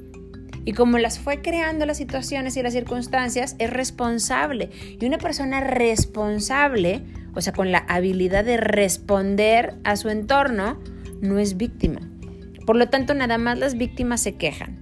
Y 0.67 0.73
como 0.73 0.99
las 0.99 1.19
fue 1.19 1.41
creando 1.41 1.87
las 1.87 1.97
situaciones 1.97 2.59
y 2.59 2.63
las 2.63 2.75
circunstancias, 2.75 3.57
es 3.59 3.71
responsable. 3.71 4.69
Y 5.01 5.07
una 5.07 5.17
persona 5.17 5.61
responsable, 5.61 7.03
o 7.35 7.41
sea, 7.41 7.55
con 7.55 7.73
la 7.73 7.79
habilidad 7.89 8.45
de 8.45 8.59
responder 8.59 9.77
a 9.85 9.97
su 9.97 10.11
entorno, 10.11 10.79
no 11.23 11.39
es 11.39 11.57
víctima. 11.57 12.01
Por 12.67 12.77
lo 12.77 12.89
tanto, 12.89 13.15
nada 13.15 13.39
más 13.39 13.59
las 13.59 13.77
víctimas 13.77 14.21
se 14.21 14.35
quejan. 14.35 14.79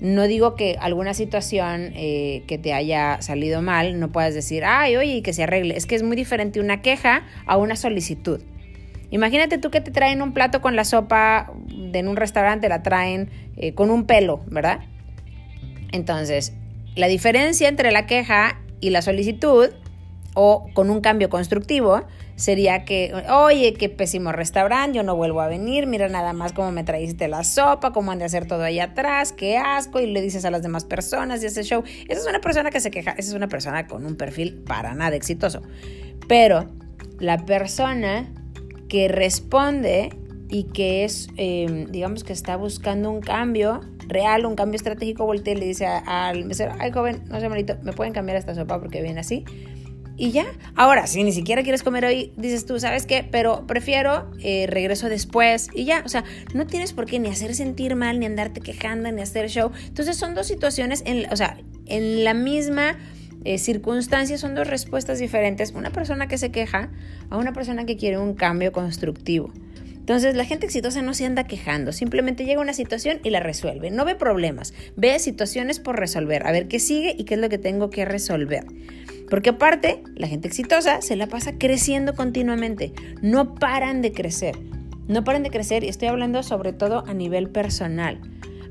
No 0.00 0.26
digo 0.26 0.56
que 0.56 0.76
alguna 0.80 1.12
situación 1.12 1.92
eh, 1.94 2.42
que 2.46 2.56
te 2.56 2.72
haya 2.72 3.20
salido 3.20 3.60
mal 3.60 4.00
no 4.00 4.10
puedas 4.10 4.34
decir, 4.34 4.64
ay, 4.64 4.96
oye, 4.96 5.22
que 5.22 5.34
se 5.34 5.42
arregle. 5.42 5.76
Es 5.76 5.86
que 5.86 5.94
es 5.94 6.02
muy 6.02 6.16
diferente 6.16 6.58
una 6.58 6.80
queja 6.80 7.24
a 7.46 7.58
una 7.58 7.76
solicitud. 7.76 8.40
Imagínate 9.10 9.58
tú 9.58 9.70
que 9.70 9.80
te 9.80 9.90
traen 9.90 10.22
un 10.22 10.32
plato 10.32 10.60
con 10.60 10.74
la 10.74 10.84
sopa 10.84 11.52
en 11.68 12.08
un 12.08 12.16
restaurante, 12.16 12.68
la 12.68 12.82
traen 12.82 13.28
eh, 13.56 13.74
con 13.74 13.90
un 13.90 14.06
pelo, 14.06 14.42
¿verdad? 14.46 14.80
Entonces, 15.92 16.54
la 16.94 17.08
diferencia 17.08 17.68
entre 17.68 17.90
la 17.90 18.06
queja 18.06 18.60
y 18.80 18.90
la 18.90 19.02
solicitud 19.02 19.70
o 20.34 20.66
con 20.74 20.90
un 20.90 21.00
cambio 21.00 21.28
constructivo, 21.28 22.02
sería 22.36 22.84
que, 22.84 23.12
oye, 23.30 23.74
qué 23.74 23.88
pésimo 23.88 24.32
restaurante, 24.32 24.96
yo 24.96 25.02
no 25.02 25.14
vuelvo 25.14 25.40
a 25.40 25.48
venir, 25.48 25.86
mira 25.86 26.08
nada 26.08 26.32
más 26.32 26.52
cómo 26.52 26.72
me 26.72 26.84
traíste 26.84 27.28
la 27.28 27.44
sopa, 27.44 27.92
cómo 27.92 28.12
han 28.12 28.18
de 28.18 28.24
hacer 28.24 28.46
todo 28.46 28.62
ahí 28.62 28.80
atrás, 28.80 29.32
qué 29.32 29.58
asco, 29.58 30.00
y 30.00 30.06
le 30.06 30.22
dices 30.22 30.44
a 30.44 30.50
las 30.50 30.62
demás 30.62 30.84
personas 30.84 31.42
y 31.42 31.46
ese 31.46 31.62
show. 31.64 31.82
Esa 32.08 32.20
es 32.20 32.26
una 32.26 32.40
persona 32.40 32.70
que 32.70 32.80
se 32.80 32.90
queja, 32.90 33.10
esa 33.12 33.30
es 33.30 33.34
una 33.34 33.48
persona 33.48 33.86
con 33.86 34.06
un 34.06 34.16
perfil 34.16 34.62
para 34.66 34.94
nada 34.94 35.16
exitoso. 35.16 35.62
Pero 36.28 36.66
la 37.18 37.44
persona 37.44 38.32
que 38.88 39.08
responde 39.08 40.10
y 40.48 40.64
que 40.64 41.04
es, 41.04 41.28
em, 41.36 41.86
digamos 41.86 42.24
que 42.24 42.32
está 42.32 42.56
buscando 42.56 43.10
un 43.10 43.20
cambio 43.20 43.80
real, 44.08 44.46
un 44.46 44.56
cambio 44.56 44.76
estratégico, 44.76 45.24
voltea 45.24 45.54
y 45.54 45.56
le 45.58 45.66
dice 45.66 45.86
al 45.86 46.44
mesero, 46.44 46.72
ay 46.78 46.90
joven, 46.90 47.22
no 47.28 47.38
sé, 47.38 47.48
malito, 47.48 47.76
¿me 47.82 47.92
pueden 47.92 48.12
cambiar 48.12 48.36
esta 48.36 48.54
sopa 48.54 48.80
porque 48.80 49.00
viene 49.00 49.20
así? 49.20 49.44
Y 50.20 50.32
ya. 50.32 50.44
Ahora, 50.76 51.06
si 51.06 51.24
ni 51.24 51.32
siquiera 51.32 51.62
quieres 51.62 51.82
comer 51.82 52.04
hoy, 52.04 52.30
dices 52.36 52.66
tú, 52.66 52.78
¿sabes 52.78 53.06
qué? 53.06 53.26
Pero 53.28 53.66
prefiero, 53.66 54.30
eh, 54.40 54.66
regreso 54.68 55.08
después 55.08 55.68
y 55.72 55.86
ya. 55.86 56.02
O 56.04 56.10
sea, 56.10 56.24
no 56.52 56.66
tienes 56.66 56.92
por 56.92 57.06
qué 57.06 57.18
ni 57.18 57.30
hacer 57.30 57.54
sentir 57.54 57.96
mal, 57.96 58.20
ni 58.20 58.26
andarte 58.26 58.60
quejando, 58.60 59.10
ni 59.10 59.22
hacer 59.22 59.48
show. 59.48 59.72
Entonces 59.86 60.18
son 60.18 60.34
dos 60.34 60.46
situaciones, 60.46 61.02
en, 61.06 61.26
o 61.32 61.36
sea, 61.36 61.56
en 61.86 62.22
la 62.22 62.34
misma 62.34 62.98
eh, 63.44 63.56
circunstancia 63.56 64.36
son 64.36 64.54
dos 64.54 64.66
respuestas 64.66 65.18
diferentes. 65.18 65.72
Una 65.72 65.90
persona 65.90 66.28
que 66.28 66.36
se 66.36 66.50
queja 66.50 66.90
a 67.30 67.38
una 67.38 67.54
persona 67.54 67.86
que 67.86 67.96
quiere 67.96 68.18
un 68.18 68.34
cambio 68.34 68.72
constructivo. 68.72 69.50
Entonces 70.00 70.34
la 70.36 70.44
gente 70.44 70.66
exitosa 70.66 71.00
no 71.00 71.14
se 71.14 71.24
anda 71.24 71.44
quejando, 71.44 71.92
simplemente 71.92 72.44
llega 72.44 72.58
a 72.58 72.62
una 72.62 72.74
situación 72.74 73.20
y 73.22 73.30
la 73.30 73.40
resuelve. 73.40 73.90
No 73.90 74.04
ve 74.04 74.16
problemas, 74.16 74.74
ve 74.96 75.18
situaciones 75.18 75.78
por 75.78 75.98
resolver, 75.98 76.46
a 76.46 76.52
ver 76.52 76.68
qué 76.68 76.78
sigue 76.78 77.14
y 77.16 77.24
qué 77.24 77.34
es 77.34 77.40
lo 77.40 77.48
que 77.48 77.58
tengo 77.58 77.88
que 77.88 78.04
resolver. 78.04 78.64
Porque 79.30 79.50
aparte, 79.50 80.02
la 80.16 80.26
gente 80.26 80.48
exitosa 80.48 81.00
se 81.00 81.14
la 81.16 81.28
pasa 81.28 81.56
creciendo 81.56 82.14
continuamente. 82.14 82.92
No 83.22 83.54
paran 83.54 84.02
de 84.02 84.12
crecer. 84.12 84.56
No 85.06 85.24
paran 85.24 85.44
de 85.44 85.50
crecer 85.50 85.84
y 85.84 85.88
estoy 85.88 86.08
hablando 86.08 86.42
sobre 86.42 86.72
todo 86.72 87.04
a 87.06 87.14
nivel 87.14 87.48
personal, 87.48 88.20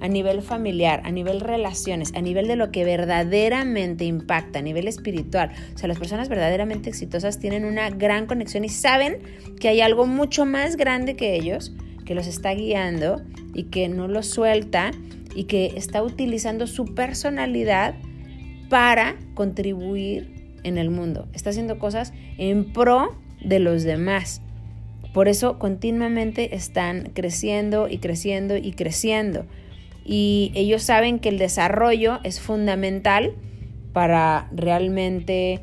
a 0.01 0.07
nivel 0.07 0.41
familiar, 0.41 1.01
a 1.03 1.11
nivel 1.11 1.39
relaciones, 1.39 2.13
a 2.13 2.21
nivel 2.21 2.47
de 2.47 2.55
lo 2.55 2.71
que 2.71 2.85
verdaderamente 2.85 4.05
impacta, 4.05 4.59
a 4.59 4.61
nivel 4.61 4.87
espiritual. 4.87 5.51
O 5.75 5.77
sea, 5.77 5.87
las 5.87 5.99
personas 5.99 6.29
verdaderamente 6.29 6.89
exitosas 6.89 7.39
tienen 7.39 7.65
una 7.65 7.89
gran 7.89 8.25
conexión 8.25 8.63
y 8.63 8.69
saben 8.69 9.19
que 9.59 9.69
hay 9.69 9.81
algo 9.81 10.05
mucho 10.05 10.45
más 10.45 10.77
grande 10.77 11.15
que 11.15 11.35
ellos, 11.35 11.73
que 12.05 12.15
los 12.15 12.27
está 12.27 12.53
guiando 12.53 13.21
y 13.53 13.63
que 13.63 13.89
no 13.89 14.07
los 14.07 14.27
suelta 14.27 14.91
y 15.35 15.45
que 15.45 15.73
está 15.75 16.03
utilizando 16.03 16.67
su 16.67 16.85
personalidad 16.85 17.95
para 18.69 19.15
contribuir 19.33 20.38
en 20.63 20.77
el 20.77 20.89
mundo, 20.89 21.27
está 21.33 21.49
haciendo 21.51 21.79
cosas 21.79 22.13
en 22.37 22.65
pro 22.71 23.15
de 23.41 23.59
los 23.59 23.83
demás. 23.83 24.41
Por 25.13 25.27
eso 25.27 25.57
continuamente 25.57 26.55
están 26.55 27.11
creciendo 27.13 27.87
y 27.87 27.97
creciendo 27.97 28.57
y 28.57 28.73
creciendo. 28.73 29.45
Y 30.05 30.51
ellos 30.55 30.83
saben 30.83 31.19
que 31.19 31.29
el 31.29 31.37
desarrollo 31.37 32.19
es 32.23 32.39
fundamental 32.39 33.33
para 33.93 34.49
realmente 34.51 35.61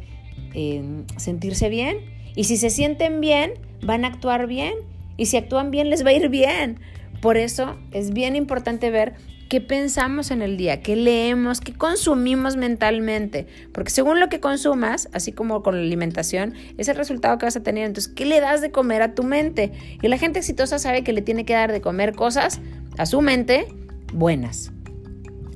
eh, 0.54 1.04
sentirse 1.16 1.68
bien. 1.68 1.98
Y 2.34 2.44
si 2.44 2.56
se 2.56 2.70
sienten 2.70 3.20
bien, 3.20 3.52
van 3.82 4.04
a 4.04 4.08
actuar 4.08 4.46
bien. 4.46 4.74
Y 5.16 5.26
si 5.26 5.36
actúan 5.36 5.70
bien, 5.70 5.90
les 5.90 6.04
va 6.04 6.10
a 6.10 6.14
ir 6.14 6.28
bien. 6.28 6.80
Por 7.20 7.36
eso 7.36 7.76
es 7.92 8.12
bien 8.12 8.36
importante 8.36 8.90
ver 8.90 9.14
qué 9.48 9.60
pensamos 9.60 10.30
en 10.30 10.42
el 10.42 10.56
día, 10.56 10.80
qué 10.80 10.96
leemos, 10.96 11.60
qué 11.60 11.72
consumimos 11.72 12.56
mentalmente. 12.56 13.46
Porque 13.72 13.90
según 13.90 14.20
lo 14.20 14.28
que 14.28 14.40
consumas, 14.40 15.08
así 15.12 15.32
como 15.32 15.62
con 15.62 15.76
la 15.76 15.82
alimentación, 15.82 16.54
es 16.78 16.88
el 16.88 16.96
resultado 16.96 17.38
que 17.38 17.46
vas 17.46 17.56
a 17.56 17.62
tener. 17.62 17.84
Entonces, 17.84 18.12
¿qué 18.12 18.26
le 18.26 18.40
das 18.40 18.60
de 18.60 18.70
comer 18.70 19.02
a 19.02 19.14
tu 19.14 19.22
mente? 19.22 19.72
Y 20.02 20.08
la 20.08 20.18
gente 20.18 20.40
exitosa 20.40 20.78
sabe 20.78 21.04
que 21.04 21.12
le 21.12 21.22
tiene 21.22 21.44
que 21.44 21.54
dar 21.54 21.72
de 21.72 21.80
comer 21.80 22.14
cosas 22.14 22.60
a 22.98 23.06
su 23.06 23.20
mente 23.20 23.68
buenas. 24.12 24.72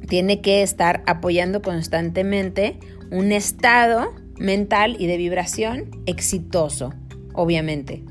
Tiene 0.08 0.40
que 0.40 0.62
estar 0.62 1.02
apoyando 1.06 1.62
constantemente 1.62 2.78
un 3.10 3.32
estado 3.32 4.14
mental 4.38 4.96
y 4.98 5.06
de 5.06 5.16
vibración 5.16 5.90
exitoso, 6.06 6.94
obviamente. 7.34 8.04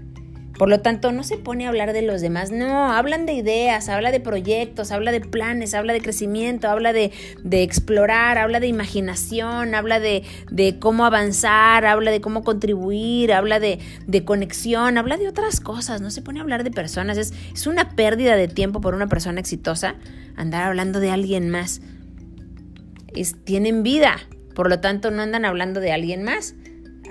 Por 0.60 0.68
lo 0.68 0.82
tanto, 0.82 1.14
no 1.14 1.24
se 1.24 1.38
pone 1.38 1.66
a 1.66 1.70
hablar 1.70 1.94
de 1.94 2.02
los 2.02 2.20
demás, 2.20 2.52
no, 2.52 2.92
hablan 2.92 3.26
de 3.26 3.32
ideas, 3.32 3.88
habla 3.88 4.12
de 4.12 4.20
proyectos, 4.20 4.92
habla 4.92 5.14
de 5.14 5.22
planes, 5.22 5.74
habla 5.74 5.94
de 5.94 6.02
crecimiento, 6.02 6.68
habla 6.68 6.92
de, 6.92 7.14
explorar, 7.50 8.38
habla 8.38 8.60
de 8.60 8.68
imaginación, 8.68 9.74
habla 9.74 10.02
de, 10.02 10.26
cómo 10.80 11.06
avanzar, 11.06 11.86
habla 11.86 12.12
de 12.12 12.20
cómo 12.20 12.44
contribuir, 12.44 13.32
habla 13.32 13.62
de, 13.62 13.80
conexión, 14.26 14.98
habla 14.98 15.16
de 15.16 15.30
otras 15.30 15.62
cosas, 15.62 16.02
no 16.02 16.12
se 16.12 16.22
pone 16.22 16.40
a 16.40 16.42
hablar 16.42 16.66
de 16.66 16.72
personas, 16.72 17.18
es, 17.18 17.34
es 17.54 17.66
una 17.66 17.96
pérdida 17.96 18.36
de 18.36 18.50
tiempo 18.50 18.82
por 18.82 18.96
una 18.96 19.08
persona 19.08 19.40
exitosa 19.40 19.96
andar 20.36 20.64
hablando 20.64 21.00
de 21.00 21.10
alguien 21.10 21.50
más. 21.50 21.80
Es, 23.16 23.42
tienen 23.46 23.82
vida, 23.82 24.18
por 24.56 24.68
lo 24.68 24.82
tanto 24.82 25.10
no 25.10 25.22
andan 25.22 25.46
hablando 25.46 25.80
de 25.80 25.94
alguien 25.94 26.24
más 26.24 26.54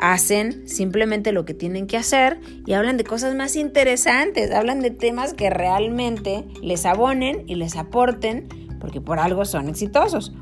hacen 0.00 0.68
simplemente 0.68 1.32
lo 1.32 1.44
que 1.44 1.54
tienen 1.54 1.86
que 1.86 1.96
hacer 1.96 2.40
y 2.66 2.72
hablan 2.72 2.96
de 2.96 3.04
cosas 3.04 3.34
más 3.34 3.56
interesantes, 3.56 4.50
hablan 4.52 4.80
de 4.80 4.90
temas 4.90 5.34
que 5.34 5.50
realmente 5.50 6.46
les 6.62 6.86
abonen 6.86 7.44
y 7.46 7.56
les 7.56 7.76
aporten, 7.76 8.48
porque 8.80 9.00
por 9.00 9.18
algo 9.18 9.44
son 9.44 9.68
exitosos. 9.68 10.32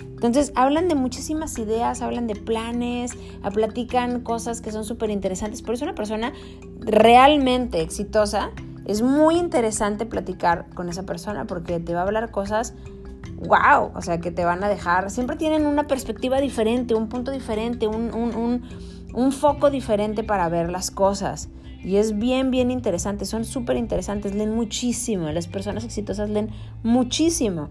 Entonces 0.00 0.52
hablan 0.54 0.88
de 0.88 0.94
muchísimas 0.94 1.58
ideas, 1.58 2.00
hablan 2.00 2.26
de 2.26 2.34
planes, 2.34 3.12
platican 3.52 4.20
cosas 4.20 4.60
que 4.60 4.72
son 4.72 4.84
súper 4.84 5.10
interesantes. 5.10 5.60
Por 5.60 5.74
eso 5.74 5.84
una 5.84 5.94
persona 5.94 6.32
realmente 6.80 7.82
exitosa 7.82 8.50
es 8.86 9.02
muy 9.02 9.36
interesante 9.36 10.06
platicar 10.06 10.66
con 10.74 10.88
esa 10.88 11.04
persona 11.04 11.46
porque 11.46 11.78
te 11.78 11.94
va 11.94 12.00
a 12.00 12.04
hablar 12.04 12.30
cosas 12.30 12.74
wow, 13.46 13.90
o 13.94 14.02
sea, 14.02 14.20
que 14.20 14.30
te 14.30 14.44
van 14.44 14.62
a 14.64 14.68
dejar, 14.68 15.10
siempre 15.10 15.36
tienen 15.36 15.66
una 15.66 15.86
perspectiva 15.86 16.40
diferente, 16.40 16.94
un 16.94 17.08
punto 17.08 17.30
diferente, 17.30 17.86
un, 17.86 18.14
un, 18.14 18.34
un 18.34 18.62
foco 19.32 19.70
diferente 19.70 20.24
para 20.24 20.48
ver 20.48 20.70
las 20.70 20.90
cosas. 20.90 21.48
Y 21.82 21.96
es 21.96 22.18
bien, 22.18 22.50
bien 22.50 22.70
interesante, 22.70 23.26
son 23.26 23.44
súper 23.44 23.76
interesantes, 23.76 24.34
leen 24.34 24.54
muchísimo, 24.54 25.30
las 25.30 25.46
personas 25.46 25.84
exitosas 25.84 26.30
leen 26.30 26.50
muchísimo, 26.82 27.68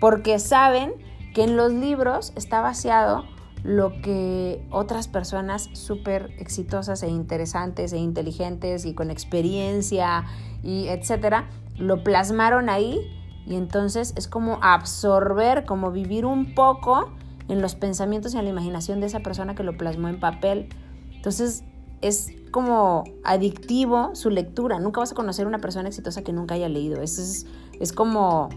porque 0.00 0.40
saben 0.40 0.94
que 1.32 1.44
en 1.44 1.56
los 1.56 1.72
libros 1.72 2.32
está 2.34 2.60
vaciado 2.60 3.24
lo 3.62 4.00
que 4.00 4.64
otras 4.70 5.06
personas 5.06 5.70
súper 5.72 6.34
exitosas 6.38 7.02
e 7.02 7.08
interesantes 7.08 7.92
e 7.92 7.98
inteligentes 7.98 8.84
y 8.84 8.94
con 8.94 9.10
experiencia 9.10 10.24
y 10.62 10.88
etcétera, 10.88 11.48
lo 11.76 12.02
plasmaron 12.02 12.68
ahí 12.68 13.00
y 13.46 13.54
entonces 13.54 14.12
es 14.16 14.28
como 14.28 14.58
absorber, 14.62 15.64
como 15.66 15.92
vivir 15.92 16.26
un 16.26 16.54
poco 16.54 17.12
en 17.48 17.62
los 17.62 17.74
pensamientos 17.74 18.34
y 18.34 18.38
en 18.38 18.44
la 18.44 18.50
imaginación 18.50 19.00
de 19.00 19.06
esa 19.06 19.20
persona 19.20 19.54
que 19.54 19.62
lo 19.62 19.76
plasmó 19.76 20.08
en 20.08 20.20
papel. 20.20 20.68
Entonces 21.12 21.64
es 22.00 22.32
como 22.50 23.04
adictivo 23.24 24.14
su 24.14 24.30
lectura. 24.30 24.78
Nunca 24.78 25.00
vas 25.00 25.12
a 25.12 25.14
conocer 25.14 25.46
una 25.46 25.58
persona 25.58 25.88
exitosa 25.88 26.22
que 26.22 26.32
nunca 26.32 26.54
haya 26.54 26.68
leído. 26.68 27.02
Es, 27.02 27.46
es, 27.80 27.92
como, 27.92 28.48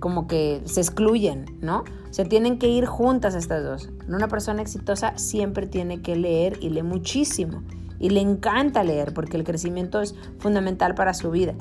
como 0.00 0.26
que 0.26 0.62
se 0.64 0.80
excluyen, 0.80 1.46
¿no? 1.60 1.80
O 1.80 2.12
sea, 2.12 2.24
tienen 2.24 2.58
que 2.58 2.68
ir 2.68 2.86
juntas 2.86 3.34
estas 3.34 3.64
dos. 3.64 3.90
Una 4.08 4.28
persona 4.28 4.62
exitosa 4.62 5.16
siempre 5.16 5.66
tiene 5.66 6.02
que 6.02 6.16
leer 6.16 6.58
y 6.60 6.70
lee 6.70 6.82
muchísimo. 6.82 7.62
Y 8.00 8.10
le 8.10 8.20
encanta 8.20 8.84
leer 8.84 9.12
porque 9.12 9.36
el 9.36 9.44
crecimiento 9.44 10.00
es 10.00 10.14
fundamental 10.38 10.94
para 10.94 11.14
su 11.14 11.30
vida. 11.30 11.54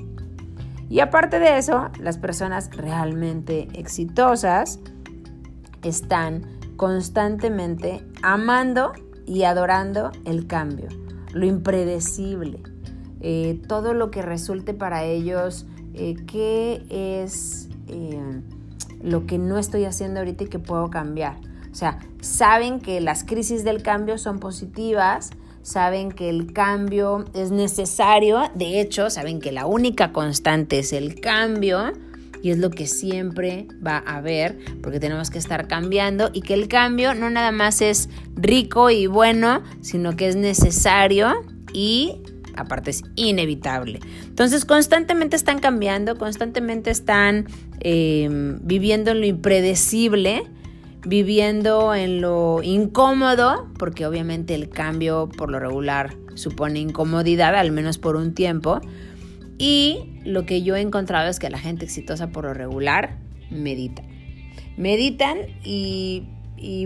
Y 0.90 1.02
aparte 1.02 1.40
de 1.40 1.58
eso, 1.58 1.90
las 2.00 2.18
personas 2.18 2.70
realmente 2.76 3.68
exitosas 3.74 4.80
están 5.84 6.57
constantemente 6.78 8.06
amando 8.22 8.94
y 9.26 9.44
adorando 9.44 10.12
el 10.26 10.48
cambio, 10.48 10.88
lo 11.34 11.46
impredecible, 11.46 12.62
eh, 13.20 13.60
todo 13.68 13.94
lo 13.94 14.10
que 14.12 14.22
resulte 14.22 14.74
para 14.74 15.04
ellos, 15.04 15.66
eh, 15.94 16.16
qué 16.28 16.86
es 16.90 17.68
eh, 17.88 18.42
lo 19.02 19.26
que 19.26 19.38
no 19.38 19.58
estoy 19.58 19.86
haciendo 19.86 20.20
ahorita 20.20 20.46
y 20.46 20.48
que 20.48 20.60
puedo 20.60 20.90
cambiar. 20.90 21.38
O 21.72 21.76
sea, 21.76 22.00
saben 22.22 22.80
que 22.80 23.02
las 23.02 23.24
crisis 23.24 23.64
del 23.64 23.84
cambio 23.84 24.18
son 24.18 24.40
positivas, 24.40 25.32
saben 25.64 26.12
que 26.12 26.30
el 26.30 26.54
cambio 26.54 27.26
es 27.34 27.52
necesario, 27.52 28.44
de 28.56 28.80
hecho, 28.80 29.10
saben 29.10 29.42
que 29.42 29.52
la 29.52 29.66
única 29.66 30.14
constante 30.14 30.80
es 30.80 30.94
el 30.94 31.20
cambio 31.20 31.92
y 32.42 32.52
es 32.52 32.58
lo 32.58 32.70
que 32.70 32.88
siempre 32.88 33.68
va 33.86 34.04
a 34.06 34.18
haber 34.18 34.58
porque 34.82 35.00
tenemos 35.00 35.30
que 35.30 35.40
estar 35.40 35.68
cambiando 35.68 36.30
y 36.34 36.42
que 36.42 36.54
el 36.54 36.68
cambio 36.68 37.14
no 37.14 37.30
nada 37.30 37.52
más 37.52 37.82
es 37.82 38.10
rico 38.36 38.90
y 38.90 39.08
bueno, 39.08 39.64
sino 39.82 40.16
que 40.16 40.28
es 40.28 40.36
necesario 40.36 41.34
y 41.74 42.22
aparte 42.56 42.92
es 42.92 43.04
inevitable. 43.16 44.00
Entonces 44.26 44.66
constantemente 44.66 45.36
están 45.36 45.60
cambiando, 45.60 46.18
constantemente 46.18 46.92
están 46.92 47.48
em, 47.80 48.60
viviendo 48.62 49.12
en 49.12 49.22
lo 49.22 49.26
impredecible, 49.26 50.44
viviendo 51.06 51.94
en 51.96 52.22
lo 52.22 52.62
incómodo, 52.64 53.68
porque 53.78 54.06
obviamente 54.06 54.56
el 54.56 54.70
cambio 54.70 55.30
por 55.38 55.50
lo 55.50 55.60
regular 55.60 56.16
supone 56.34 56.80
incomodidad, 56.80 57.56
al 57.56 57.72
menos 57.72 57.98
por 57.98 58.16
un 58.16 58.34
tiempo. 58.34 58.82
Y 59.58 60.20
lo 60.24 60.46
que 60.46 60.62
yo 60.62 60.76
he 60.76 60.82
encontrado 60.82 61.30
es 61.30 61.40
que 61.40 61.50
la 61.50 61.60
gente 61.60 61.86
exitosa 61.86 62.30
por 62.30 62.46
lo 62.46 62.54
regular 62.54 63.18
medita. 63.50 64.04
Meditan 64.78 65.38
y, 65.64 66.28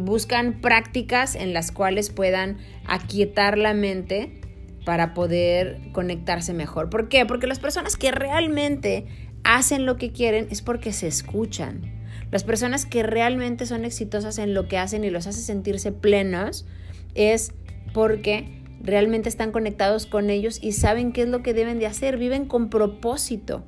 buscan 0.03 0.59
prácticas 0.61 1.35
en 1.35 1.53
las 1.53 1.71
cuales 1.71 2.09
puedan 2.09 2.57
aquietar 2.85 3.57
la 3.57 3.73
mente 3.73 4.41
para 4.85 5.13
poder 5.13 5.79
conectarse 5.93 6.53
mejor. 6.53 6.89
¿Por 6.89 7.07
qué? 7.07 7.25
Porque 7.25 7.47
las 7.47 7.59
personas 7.59 7.95
que 7.95 8.11
realmente 8.11 9.05
hacen 9.43 9.85
lo 9.85 9.95
que 9.97 10.11
quieren 10.11 10.47
es 10.49 10.61
porque 10.61 10.91
se 10.91 11.07
escuchan. 11.07 12.01
Las 12.31 12.43
personas 12.43 12.85
que 12.85 13.03
realmente 13.03 13.65
son 13.65 13.85
exitosas 13.85 14.39
en 14.39 14.53
lo 14.53 14.67
que 14.67 14.77
hacen 14.77 15.03
y 15.03 15.09
los 15.09 15.27
hace 15.27 15.41
sentirse 15.41 15.91
plenos 15.91 16.65
es 17.15 17.53
porque 17.93 18.60
realmente 18.83 19.29
están 19.29 19.51
conectados 19.51 20.05
con 20.05 20.29
ellos 20.29 20.59
y 20.61 20.73
saben 20.73 21.11
qué 21.11 21.23
es 21.23 21.29
lo 21.29 21.43
que 21.43 21.53
deben 21.53 21.79
de 21.79 21.87
hacer, 21.87 22.17
viven 22.17 22.45
con 22.45 22.69
propósito. 22.69 23.63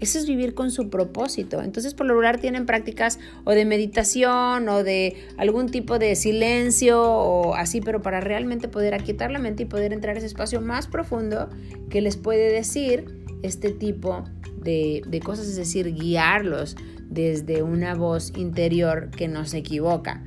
Eso 0.00 0.18
es 0.18 0.26
vivir 0.26 0.54
con 0.54 0.70
su 0.70 0.90
propósito. 0.90 1.62
Entonces, 1.62 1.94
por 1.94 2.06
lo 2.06 2.14
regular 2.14 2.38
tienen 2.40 2.66
prácticas 2.66 3.18
o 3.44 3.52
de 3.52 3.64
meditación 3.64 4.68
o 4.68 4.82
de 4.82 5.16
algún 5.38 5.70
tipo 5.70 5.98
de 5.98 6.14
silencio 6.16 7.00
o 7.00 7.54
así, 7.54 7.80
pero 7.80 8.02
para 8.02 8.20
realmente 8.20 8.68
poder 8.68 8.94
aquietar 8.94 9.30
la 9.30 9.38
mente 9.38 9.62
y 9.62 9.66
poder 9.66 9.92
entrar 9.92 10.16
a 10.16 10.18
ese 10.18 10.26
espacio 10.26 10.60
más 10.60 10.88
profundo 10.88 11.48
que 11.88 12.00
les 12.00 12.16
puede 12.16 12.52
decir 12.52 13.24
este 13.42 13.70
tipo 13.70 14.24
de, 14.56 15.02
de 15.06 15.20
cosas, 15.20 15.46
es 15.46 15.56
decir, 15.56 15.94
guiarlos 15.94 16.76
desde 17.08 17.62
una 17.62 17.94
voz 17.94 18.32
interior 18.36 19.10
que 19.10 19.28
no 19.28 19.46
se 19.46 19.58
equivoca. 19.58 20.24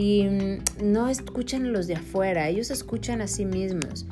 Y 0.00 0.28
mm, 0.28 0.92
no 0.92 1.08
escuchan 1.08 1.66
a 1.66 1.68
los 1.70 1.88
de 1.88 1.96
afuera, 1.96 2.48
ellos 2.48 2.70
escuchan 2.70 3.20
a 3.20 3.26
sí 3.26 3.44
mismos. 3.44 4.06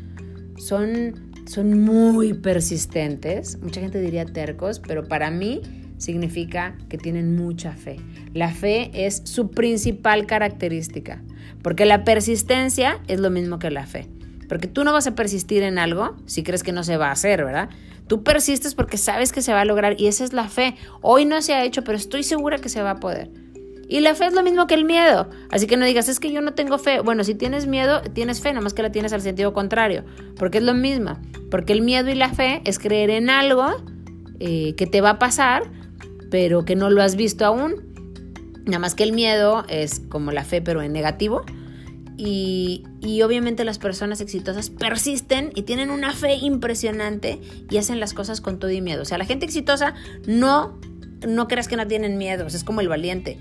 Son 0.59 1.31
son 1.47 1.81
muy 1.81 2.35
persistentes, 2.35 3.59
mucha 3.63 3.81
gente 3.81 4.01
diría 4.01 4.25
tercos, 4.25 4.81
pero 4.81 5.07
para 5.07 5.31
mí 5.31 5.63
significa 5.97 6.77
que 6.89 6.99
tienen 6.99 7.37
mucha 7.37 7.71
fe. 7.71 7.99
La 8.35 8.51
fe 8.51 8.91
es 8.93 9.23
su 9.27 9.53
principal 9.53 10.27
característica, 10.27 11.23
porque 11.63 11.85
la 11.85 12.03
persistencia 12.03 13.01
es 13.07 13.21
lo 13.21 13.31
mismo 13.31 13.61
que 13.61 13.71
la 13.71 13.87
fe. 13.87 14.09
Porque 14.49 14.67
tú 14.67 14.83
no 14.83 14.93
vas 14.93 15.07
a 15.07 15.15
persistir 15.15 15.63
en 15.63 15.79
algo 15.79 16.17
si 16.27 16.43
crees 16.43 16.65
que 16.65 16.73
no 16.73 16.83
se 16.83 16.97
va 16.97 17.11
a 17.11 17.13
hacer, 17.13 17.45
¿verdad? 17.45 17.69
Tú 18.09 18.25
persistes 18.25 18.75
porque 18.75 18.99
sabes 18.99 19.31
que 19.31 19.41
se 19.41 19.53
va 19.53 19.61
a 19.61 19.65
lograr 19.65 20.01
y 20.01 20.09
esa 20.09 20.25
es 20.25 20.33
la 20.33 20.49
fe. 20.49 20.75
Hoy 21.01 21.27
no 21.27 21.43
se 21.43 21.55
ha 21.55 21.65
hecho, 21.65 21.85
pero 21.85 21.97
estoy 21.97 22.25
segura 22.25 22.59
que 22.59 22.69
se 22.69 22.83
va 22.83 22.91
a 22.91 22.97
poder. 22.97 23.46
Y 23.89 24.01
la 24.01 24.15
fe 24.15 24.27
es 24.27 24.35
lo 24.35 24.43
mismo 24.43 24.67
que 24.67 24.75
el 24.75 24.85
miedo. 24.85 25.29
Así 25.51 25.67
que 25.67 25.77
no 25.77 25.85
digas, 25.85 26.09
es 26.09 26.19
que 26.19 26.33
yo 26.33 26.41
no 26.41 26.55
tengo 26.55 26.79
fe. 26.79 27.01
Bueno, 27.01 27.23
si 27.23 27.35
tienes 27.35 27.67
miedo, 27.67 28.03
tienes 28.03 28.41
fe, 28.41 28.53
nomás 28.53 28.75
que 28.75 28.83
la 28.83 28.91
tienes 28.91 29.13
al 29.13 29.23
sentido 29.23 29.53
contrario. 29.53 30.05
Porque 30.37 30.59
es 30.59 30.65
lo 30.65 30.75
mismo. 30.75 31.19
Porque 31.51 31.73
el 31.73 31.83
miedo 31.83 32.11
y 32.11 32.15
la 32.15 32.31
fe 32.31 32.63
es 32.65 32.79
creer 32.79 33.11
en 33.11 33.31
algo 33.31 33.67
eh, 34.41 34.75
que 34.77 34.87
te 34.87 35.01
va 35.01 35.11
a 35.11 35.19
pasar, 35.19 35.71
pero 36.31 36.65
que 36.65 36.75
no 36.75 36.91
lo 36.91 37.01
has 37.01 37.15
visto 37.15 37.45
aún. 37.45 37.85
Nada 38.65 38.81
más 38.81 38.97
que 38.97 39.05
el 39.05 39.13
miedo 39.13 39.65
es 39.69 40.01
como 40.01 40.33
la 40.33 40.45
fe, 40.45 40.61
pero 40.61 40.83
en 40.83 40.93
negativo. 40.93 41.45
Y, 42.19 42.83
y, 43.03 43.21
obviamente 43.23 43.63
las 43.63 43.79
personas 43.79 44.23
exitosas 44.23 44.71
persisten 44.71 45.53
y 45.55 45.63
tienen 45.63 45.91
una 45.91 46.15
fe 46.15 46.37
impresionante 46.37 47.43
y 47.69 47.77
hacen 47.77 48.01
las 48.01 48.15
cosas 48.15 48.41
con 48.41 48.59
todo 48.59 48.71
y 48.71 48.81
miedo. 48.81 49.03
O 49.03 49.05
sea, 49.05 49.19
la 49.19 49.27
gente 49.27 49.45
exitosa 49.45 49.93
no, 50.27 50.81
no 51.29 51.47
creas 51.47 51.69
que 51.69 51.77
no 51.77 51.87
tienen 51.87 52.17
miedos, 52.17 52.55
es 52.55 52.65
como 52.65 52.81
el 52.81 52.89
valiente 52.89 53.39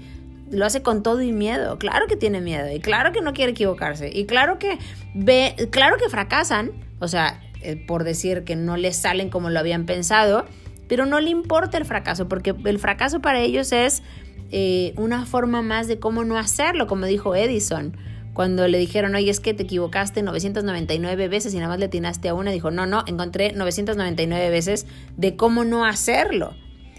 lo 0.50 0.66
hace 0.66 0.82
con 0.82 1.04
todo 1.04 1.22
y 1.22 1.32
miedo. 1.32 1.78
Claro 1.78 2.08
que 2.08 2.16
tiene 2.16 2.42
miedo 2.42 2.72
y 2.72 2.80
claro 2.80 3.12
que 3.12 3.22
no 3.22 3.34
quiere 3.34 3.52
equivocarse 3.52 4.10
y 4.14 4.26
claro 4.26 4.60
que 4.60 4.78
ve, 5.14 5.56
claro 5.72 5.98
que 5.98 6.10
fracasan, 6.10 6.72
o 7.00 7.08
sea, 7.08 7.42
eh, 7.62 7.76
por 7.76 8.04
decir 8.04 8.44
que 8.44 8.56
no 8.56 8.78
les 8.78 8.96
salen 8.96 9.30
como 9.30 9.50
lo 9.50 9.60
habían 9.60 9.86
pensado, 9.86 10.46
pero 10.88 11.06
no 11.06 11.20
le 11.20 11.30
importa 11.30 11.78
el 11.78 11.86
fracaso 11.86 12.28
porque 12.28 12.56
el 12.66 12.80
fracaso 12.80 13.22
para 13.22 13.40
ellos 13.40 13.72
es 13.72 14.04
eh, 14.52 14.94
una 14.98 15.26
forma 15.26 15.62
más 15.62 15.88
de 15.88 16.00
cómo 16.00 16.24
no 16.24 16.38
hacerlo, 16.38 16.88
como 16.88 17.06
dijo 17.06 17.36
Edison. 17.36 17.98
Cuando 18.34 18.68
le 18.68 18.78
dijeron, 18.78 19.16
oye, 19.16 19.32
es 19.32 19.40
que 19.40 19.54
te 19.54 19.64
equivocaste 19.64 20.22
999 20.22 21.30
veces 21.30 21.54
y 21.54 21.58
nada 21.58 21.70
más 21.70 21.80
le 21.80 21.86
atinaste 21.86 22.28
a 22.28 22.34
una, 22.34 22.52
dijo, 22.52 22.70
no, 22.70 22.86
no, 22.86 23.04
encontré 23.08 23.54
999 23.54 24.50
veces 24.50 24.86
de 25.16 25.38
cómo 25.38 25.64
no 25.64 25.86
hacerlo. 25.86 26.54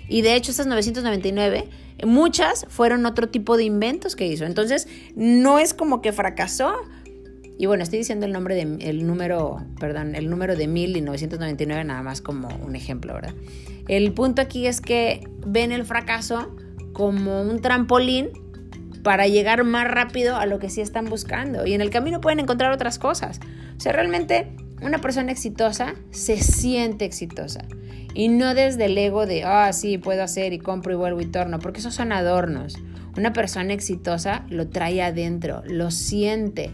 Y 0.08 0.22
de 0.22 0.34
hecho, 0.34 0.50
esas 0.50 0.66
999 0.66 1.68
Muchas 2.04 2.66
fueron 2.68 3.06
otro 3.06 3.28
tipo 3.28 3.56
de 3.56 3.64
inventos 3.64 4.16
que 4.16 4.26
hizo. 4.26 4.44
Entonces, 4.44 4.88
no 5.14 5.58
es 5.58 5.74
como 5.74 6.02
que 6.02 6.12
fracasó. 6.12 6.74
Y 7.58 7.66
bueno, 7.66 7.82
estoy 7.82 8.00
diciendo 8.00 8.26
el 8.26 8.32
nombre 8.32 8.54
de 8.54 8.88
el 8.88 9.06
número, 9.06 9.64
perdón, 9.80 10.14
el 10.14 10.28
número 10.28 10.56
de 10.56 10.66
1999 10.66 11.84
nada 11.84 12.02
más 12.02 12.20
como 12.20 12.48
un 12.48 12.76
ejemplo, 12.76 13.14
¿verdad? 13.14 13.34
El 13.88 14.12
punto 14.12 14.42
aquí 14.42 14.66
es 14.66 14.80
que 14.80 15.26
ven 15.46 15.72
el 15.72 15.86
fracaso 15.86 16.54
como 16.92 17.40
un 17.42 17.60
trampolín 17.60 18.30
para 19.02 19.26
llegar 19.26 19.64
más 19.64 19.88
rápido 19.88 20.36
a 20.36 20.46
lo 20.46 20.58
que 20.58 20.68
sí 20.68 20.80
están 20.80 21.06
buscando. 21.06 21.64
Y 21.66 21.74
en 21.74 21.80
el 21.80 21.90
camino 21.90 22.20
pueden 22.20 22.40
encontrar 22.40 22.72
otras 22.72 22.98
cosas. 22.98 23.40
O 23.76 23.80
sea, 23.80 23.92
realmente 23.92 24.56
una 24.82 25.00
persona 25.00 25.32
exitosa 25.32 25.94
se 26.10 26.36
siente 26.36 27.04
exitosa. 27.04 27.64
Y 28.14 28.28
no 28.28 28.54
desde 28.54 28.86
el 28.86 28.96
ego 28.96 29.26
de, 29.26 29.44
ah, 29.44 29.72
sí, 29.72 29.98
puedo 29.98 30.22
hacer 30.22 30.52
y 30.52 30.58
compro 30.58 30.92
y 30.92 30.96
vuelvo 30.96 31.20
y 31.20 31.26
torno, 31.26 31.58
porque 31.58 31.80
esos 31.80 31.94
son 31.94 32.12
adornos. 32.12 32.78
Una 33.16 33.32
persona 33.32 33.72
exitosa 33.72 34.44
lo 34.48 34.68
trae 34.68 35.02
adentro, 35.02 35.62
lo 35.66 35.90
siente, 35.90 36.70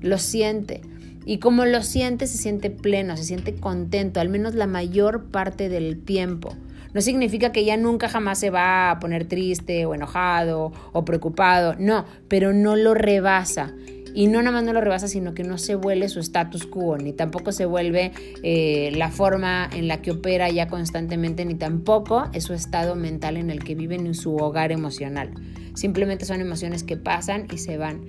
lo 0.00 0.18
siente. 0.18 0.80
Y 1.24 1.38
como 1.38 1.64
lo 1.64 1.82
siente, 1.82 2.26
se 2.26 2.38
siente 2.38 2.70
pleno, 2.70 3.16
se 3.16 3.24
siente 3.24 3.54
contento, 3.54 4.20
al 4.20 4.28
menos 4.28 4.54
la 4.54 4.66
mayor 4.66 5.24
parte 5.30 5.68
del 5.68 6.02
tiempo. 6.02 6.54
No 6.94 7.00
significa 7.02 7.52
que 7.52 7.64
ya 7.64 7.76
nunca 7.76 8.08
jamás 8.08 8.38
se 8.38 8.48
va 8.48 8.90
a 8.90 9.00
poner 9.00 9.26
triste 9.26 9.84
o 9.84 9.94
enojado 9.94 10.72
o 10.92 11.04
preocupado, 11.04 11.74
no, 11.78 12.06
pero 12.28 12.54
no 12.54 12.76
lo 12.76 12.94
rebasa. 12.94 13.74
Y 14.16 14.28
no 14.28 14.40
nada 14.40 14.50
más 14.50 14.64
no 14.64 14.72
lo 14.72 14.80
rebasa, 14.80 15.08
sino 15.08 15.34
que 15.34 15.44
no 15.44 15.58
se 15.58 15.74
vuelve 15.74 16.08
su 16.08 16.20
status 16.20 16.64
quo, 16.64 16.96
ni 16.96 17.12
tampoco 17.12 17.52
se 17.52 17.66
vuelve 17.66 18.12
eh, 18.42 18.90
la 18.96 19.10
forma 19.10 19.68
en 19.70 19.88
la 19.88 20.00
que 20.00 20.12
opera 20.12 20.48
ya 20.48 20.68
constantemente, 20.68 21.44
ni 21.44 21.54
tampoco 21.54 22.24
es 22.32 22.44
su 22.44 22.54
estado 22.54 22.94
mental 22.94 23.36
en 23.36 23.50
el 23.50 23.62
que 23.62 23.74
viven 23.74 24.06
en 24.06 24.14
su 24.14 24.34
hogar 24.34 24.72
emocional. 24.72 25.34
Simplemente 25.74 26.24
son 26.24 26.40
emociones 26.40 26.82
que 26.82 26.96
pasan 26.96 27.46
y 27.52 27.58
se 27.58 27.76
van. 27.76 28.06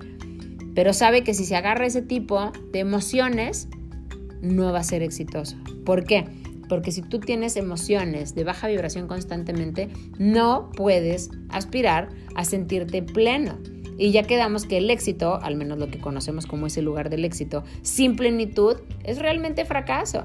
Pero 0.74 0.94
sabe 0.94 1.24
que 1.24 1.34
si 1.34 1.44
se 1.44 1.56
agarra 1.56 1.84
ese 1.84 2.00
tipo 2.00 2.52
de 2.72 2.78
emociones, 2.78 3.68
no 4.40 4.72
va 4.72 4.78
a 4.78 4.84
ser 4.84 5.02
exitoso. 5.02 5.58
¿Por 5.84 6.04
qué? 6.04 6.24
Porque 6.70 6.90
si 6.90 7.02
tú 7.02 7.20
tienes 7.20 7.56
emociones 7.56 8.34
de 8.34 8.44
baja 8.44 8.68
vibración 8.68 9.08
constantemente, 9.08 9.90
no 10.18 10.70
puedes 10.74 11.28
aspirar 11.50 12.08
a 12.34 12.46
sentirte 12.46 13.02
pleno. 13.02 13.58
Y 13.98 14.12
ya 14.12 14.22
quedamos 14.22 14.64
que 14.64 14.78
el 14.78 14.88
éxito, 14.90 15.40
al 15.42 15.56
menos 15.56 15.78
lo 15.78 15.90
que 15.90 15.98
conocemos 15.98 16.46
como 16.46 16.68
ese 16.68 16.82
lugar 16.82 17.10
del 17.10 17.24
éxito, 17.24 17.64
sin 17.82 18.14
plenitud, 18.14 18.76
es 19.02 19.18
realmente 19.18 19.64
fracaso. 19.64 20.24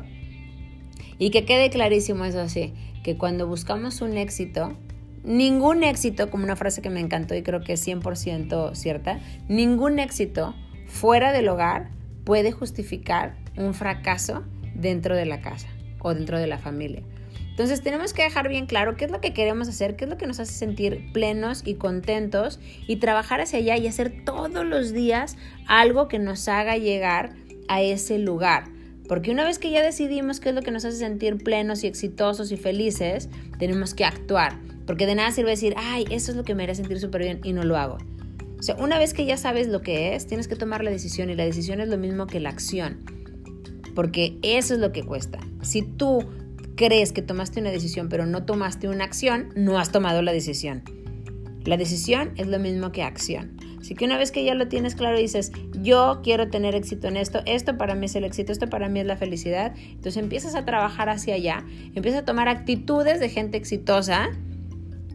Y 1.17 1.31
que 1.31 1.43
quede 1.43 1.71
clarísimo 1.71 2.23
eso 2.23 2.39
así, 2.39 2.73
que 3.03 3.17
cuando 3.17 3.47
buscamos 3.47 4.01
un 4.01 4.17
éxito, 4.17 4.77
ningún 5.23 5.83
éxito, 5.83 6.29
como 6.29 6.43
una 6.43 6.55
frase 6.55 6.83
que 6.83 6.91
me 6.91 6.99
encantó 6.99 7.33
y 7.33 7.41
creo 7.41 7.61
que 7.61 7.73
es 7.73 7.87
100% 7.87 8.75
cierta, 8.75 9.19
ningún 9.49 9.97
éxito 9.97 10.53
fuera 10.85 11.31
del 11.31 11.49
hogar 11.49 11.89
puede 12.23 12.51
justificar 12.51 13.35
un 13.57 13.73
fracaso 13.73 14.43
dentro 14.75 15.15
de 15.15 15.25
la 15.25 15.41
casa 15.41 15.67
o 15.99 16.13
dentro 16.13 16.37
de 16.37 16.47
la 16.47 16.59
familia. 16.59 17.01
Entonces 17.53 17.83
tenemos 17.83 18.13
que 18.13 18.23
dejar 18.23 18.49
bien 18.49 18.65
claro 18.65 18.95
qué 18.97 19.05
es 19.05 19.11
lo 19.11 19.21
que 19.21 19.31
queremos 19.31 19.67
hacer, 19.67 19.95
qué 19.95 20.05
es 20.05 20.09
lo 20.09 20.17
que 20.17 20.25
nos 20.25 20.39
hace 20.39 20.53
sentir 20.53 21.11
plenos 21.13 21.61
y 21.63 21.75
contentos 21.75 22.59
y 22.87 22.95
trabajar 22.95 23.41
hacia 23.41 23.59
allá 23.59 23.77
y 23.77 23.85
hacer 23.85 24.25
todos 24.25 24.65
los 24.65 24.91
días 24.91 25.37
algo 25.67 26.07
que 26.07 26.17
nos 26.17 26.47
haga 26.47 26.77
llegar 26.77 27.35
a 27.67 27.83
ese 27.83 28.17
lugar. 28.17 28.63
Porque 29.07 29.29
una 29.29 29.43
vez 29.43 29.59
que 29.59 29.69
ya 29.69 29.83
decidimos 29.83 30.39
qué 30.39 30.49
es 30.49 30.55
lo 30.55 30.63
que 30.63 30.71
nos 30.71 30.83
hace 30.83 30.97
sentir 30.97 31.37
plenos 31.37 31.83
y 31.83 31.87
exitosos 31.87 32.51
y 32.51 32.57
felices, 32.57 33.29
tenemos 33.59 33.93
que 33.93 34.03
actuar. 34.03 34.57
Porque 34.87 35.05
de 35.05 35.13
nada 35.13 35.29
sirve 35.29 35.51
decir, 35.51 35.75
ay, 35.77 36.05
eso 36.09 36.31
es 36.31 36.37
lo 36.37 36.43
que 36.43 36.55
me 36.55 36.63
haría 36.63 36.73
sentir 36.73 36.99
súper 36.99 37.21
bien 37.21 37.39
y 37.43 37.53
no 37.53 37.63
lo 37.63 37.77
hago. 37.77 37.99
O 38.57 38.63
sea, 38.63 38.75
una 38.77 38.97
vez 38.97 39.13
que 39.13 39.25
ya 39.25 39.37
sabes 39.37 39.67
lo 39.67 39.83
que 39.83 40.15
es, 40.15 40.25
tienes 40.25 40.47
que 40.47 40.55
tomar 40.55 40.83
la 40.83 40.89
decisión 40.89 41.29
y 41.29 41.35
la 41.35 41.45
decisión 41.45 41.81
es 41.81 41.87
lo 41.87 41.99
mismo 41.99 42.25
que 42.25 42.39
la 42.39 42.49
acción. 42.49 43.05
Porque 43.93 44.39
eso 44.41 44.73
es 44.73 44.79
lo 44.79 44.91
que 44.91 45.03
cuesta. 45.03 45.37
Si 45.61 45.83
tú 45.83 46.25
crees 46.75 47.11
que 47.11 47.21
tomaste 47.21 47.59
una 47.59 47.71
decisión 47.71 48.09
pero 48.09 48.25
no 48.25 48.45
tomaste 48.45 48.87
una 48.87 49.03
acción, 49.03 49.49
no 49.55 49.79
has 49.79 49.91
tomado 49.91 50.21
la 50.21 50.31
decisión. 50.31 50.83
La 51.65 51.77
decisión 51.77 52.31
es 52.35 52.47
lo 52.47 52.59
mismo 52.59 52.91
que 52.91 53.03
acción. 53.03 53.57
Así 53.79 53.95
que 53.95 54.05
una 54.05 54.17
vez 54.17 54.31
que 54.31 54.45
ya 54.45 54.53
lo 54.53 54.69
tienes 54.69 54.95
claro 54.95 55.17
dices, 55.17 55.51
yo 55.81 56.21
quiero 56.23 56.49
tener 56.49 56.73
éxito 56.73 57.07
en 57.07 57.17
esto, 57.17 57.41
esto 57.45 57.77
para 57.77 57.95
mí 57.95 58.05
es 58.05 58.15
el 58.15 58.23
éxito, 58.23 58.53
esto 58.53 58.69
para 58.69 58.87
mí 58.87 59.01
es 59.01 59.05
la 59.05 59.17
felicidad, 59.17 59.73
entonces 59.89 60.17
empiezas 60.17 60.55
a 60.55 60.63
trabajar 60.63 61.09
hacia 61.09 61.35
allá, 61.35 61.65
empiezas 61.93 62.21
a 62.21 62.25
tomar 62.25 62.47
actitudes 62.47 63.19
de 63.19 63.27
gente 63.27 63.57
exitosa 63.57 64.29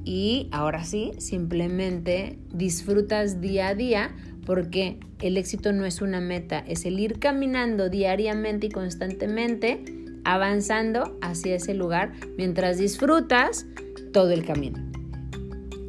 y 0.05 0.49
ahora 0.53 0.85
sí, 0.85 1.13
simplemente 1.17 2.39
disfrutas 2.53 3.41
día 3.41 3.69
a 3.69 3.75
día 3.75 4.15
porque 4.45 4.99
el 5.21 5.39
éxito 5.39 5.73
no 5.73 5.87
es 5.87 6.03
una 6.03 6.21
meta, 6.21 6.59
es 6.67 6.85
el 6.85 6.99
ir 7.01 7.19
caminando 7.19 7.89
diariamente 7.89 8.67
y 8.67 8.71
constantemente 8.71 9.83
avanzando 10.33 11.19
hacia 11.23 11.57
ese 11.57 11.75
lugar 11.75 12.13
mientras 12.37 12.79
disfrutas 12.79 13.67
todo 14.13 14.31
el 14.31 14.45
camino. 14.45 14.79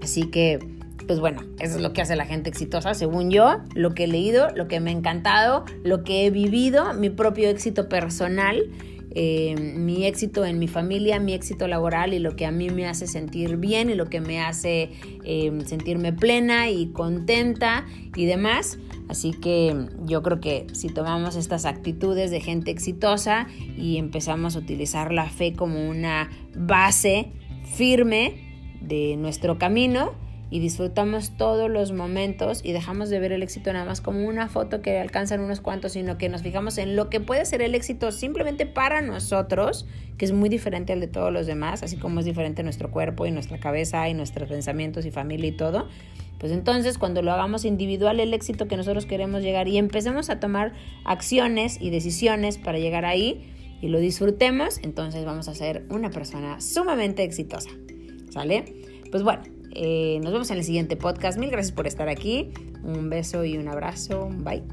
Así 0.02 0.30
que, 0.32 0.60
pues 1.08 1.20
bueno, 1.20 1.42
eso 1.60 1.76
es 1.76 1.82
lo 1.82 1.92
que 1.92 2.02
hace 2.02 2.16
la 2.16 2.26
gente 2.26 2.50
exitosa, 2.50 2.94
según 2.94 3.32
yo, 3.32 3.60
lo 3.76 3.94
que 3.94 4.06
he 4.06 4.08
leído, 4.08 4.50
lo 4.56 4.68
que 4.68 4.80
me 4.80 4.92
ha 4.92 4.94
encantado, 4.94 5.66
lo 5.84 6.04
que 6.04 6.26
he 6.26 6.30
vivido, 6.30 6.94
mi 6.94 7.10
propio 7.10 7.50
éxito 7.50 7.90
personal 7.90 8.70
eh, 9.12 9.56
mi 9.56 10.06
éxito 10.06 10.46
en 10.46 10.60
mi 10.60 10.68
familia, 10.68 11.20
mi 11.20 11.34
éxito 11.34 11.68
laboral 11.68 12.14
y 12.14 12.20
lo 12.20 12.36
que 12.36 12.46
a 12.46 12.52
mí 12.52 12.70
me 12.70 12.88
hace 12.88 13.08
sentir 13.08 13.58
bien 13.58 13.90
y 13.90 13.96
lo 13.96 14.06
que 14.10 14.22
me 14.22 14.42
hace 14.42 14.92
eh, 15.24 15.52
sentirme 15.66 16.14
plena 16.14 16.70
y 16.70 16.88
contenta 16.88 17.86
y 18.16 18.26
demás. 18.26 18.78
Así 19.08 19.32
que 19.32 19.88
yo 20.06 20.22
creo 20.22 20.40
que 20.40 20.68
si 20.74 20.90
tomamos 20.90 21.36
estas 21.36 21.66
actitudes 21.66 22.30
de 22.30 22.42
gente 22.42 22.70
exitosa 22.70 23.48
y 23.76 23.98
empezamos 23.98 24.56
a 24.56 24.60
utilizar 24.60 25.12
la 25.12 25.28
fe 25.30 25.54
como 25.54 25.90
una 25.90 26.30
base 26.56 27.32
firme 27.76 28.50
de 28.82 29.16
nuestro 29.18 29.58
camino, 29.58 30.14
y 30.52 30.60
disfrutamos 30.60 31.38
todos 31.38 31.70
los 31.70 31.92
momentos 31.92 32.62
y 32.64 32.72
dejamos 32.72 33.10
de 33.10 33.20
ver 33.20 33.32
el 33.32 33.44
éxito 33.44 33.72
nada 33.72 33.86
más 33.86 34.02
como 34.02 34.26
una 34.26 34.48
foto 34.48 34.82
que 34.82 35.00
alcanzan 35.00 35.42
unos 35.42 35.62
cuantos, 35.62 35.94
sino 35.94 36.18
que 36.18 36.30
nos 36.30 36.42
fijamos 36.42 36.78
en 36.78 36.96
lo 36.96 37.10
que 37.10 37.20
puede 37.20 37.46
ser 37.46 37.62
el 37.62 37.76
éxito 37.76 38.12
simplemente 38.12 38.66
para 38.66 39.02
nosotros, 39.02 39.86
que 40.18 40.26
es 40.26 40.32
muy 40.32 40.50
diferente 40.50 40.94
al 40.94 41.00
de 41.00 41.08
todos 41.08 41.32
los 41.32 41.46
demás, 41.46 41.84
así 41.84 41.98
como 41.98 42.20
es 42.20 42.26
diferente 42.26 42.64
nuestro 42.64 42.90
cuerpo 42.90 43.26
y 43.26 43.32
nuestra 43.32 43.60
cabeza 43.60 44.10
y 44.10 44.14
nuestros 44.14 44.50
pensamientos 44.50 45.06
y 45.06 45.12
familia 45.12 45.50
y 45.50 45.52
todo. 45.52 45.88
Pues 46.40 46.52
entonces 46.52 46.98
cuando 46.98 47.22
lo 47.22 47.32
hagamos 47.32 47.66
individual 47.66 48.20
el 48.20 48.34
éxito 48.34 48.68
que 48.68 48.78
nosotros 48.78 49.06
queremos 49.06 49.44
llegar 49.44 49.68
y 49.68 49.78
empecemos 49.78 50.30
a 50.30 50.40
tomar 50.40 50.74
acciones 51.04 51.78
y 51.80 51.90
decisiones 51.90 52.58
para 52.58 52.80
llegar 52.80 53.06
ahí 53.06 53.54
y 53.82 53.90
lo 53.90 54.00
disfrutemos, 54.00 54.80
entonces 54.84 55.26
vamos 55.26 55.48
a 55.48 55.56
ser 55.56 55.86
una 55.90 56.10
persona 56.10 56.60
sumamente 56.60 57.24
exitosa. 57.24 57.70
¿Sale? 58.30 58.64
Pues 59.12 59.24
bueno, 59.24 59.44
eh, 59.72 60.20
nos 60.24 60.34
vemos 60.34 60.52
en 60.52 60.58
el 60.58 60.64
siguiente 60.64 60.96
podcast. 60.96 61.38
Mil 61.38 61.50
gracias 61.50 61.74
por 61.74 61.88
estar 61.88 62.10
aquí. 62.10 62.52
Un 62.84 63.10
beso 63.10 63.44
y 63.46 63.58
un 63.58 63.68
abrazo. 63.68 64.30
Bye. 64.32 64.64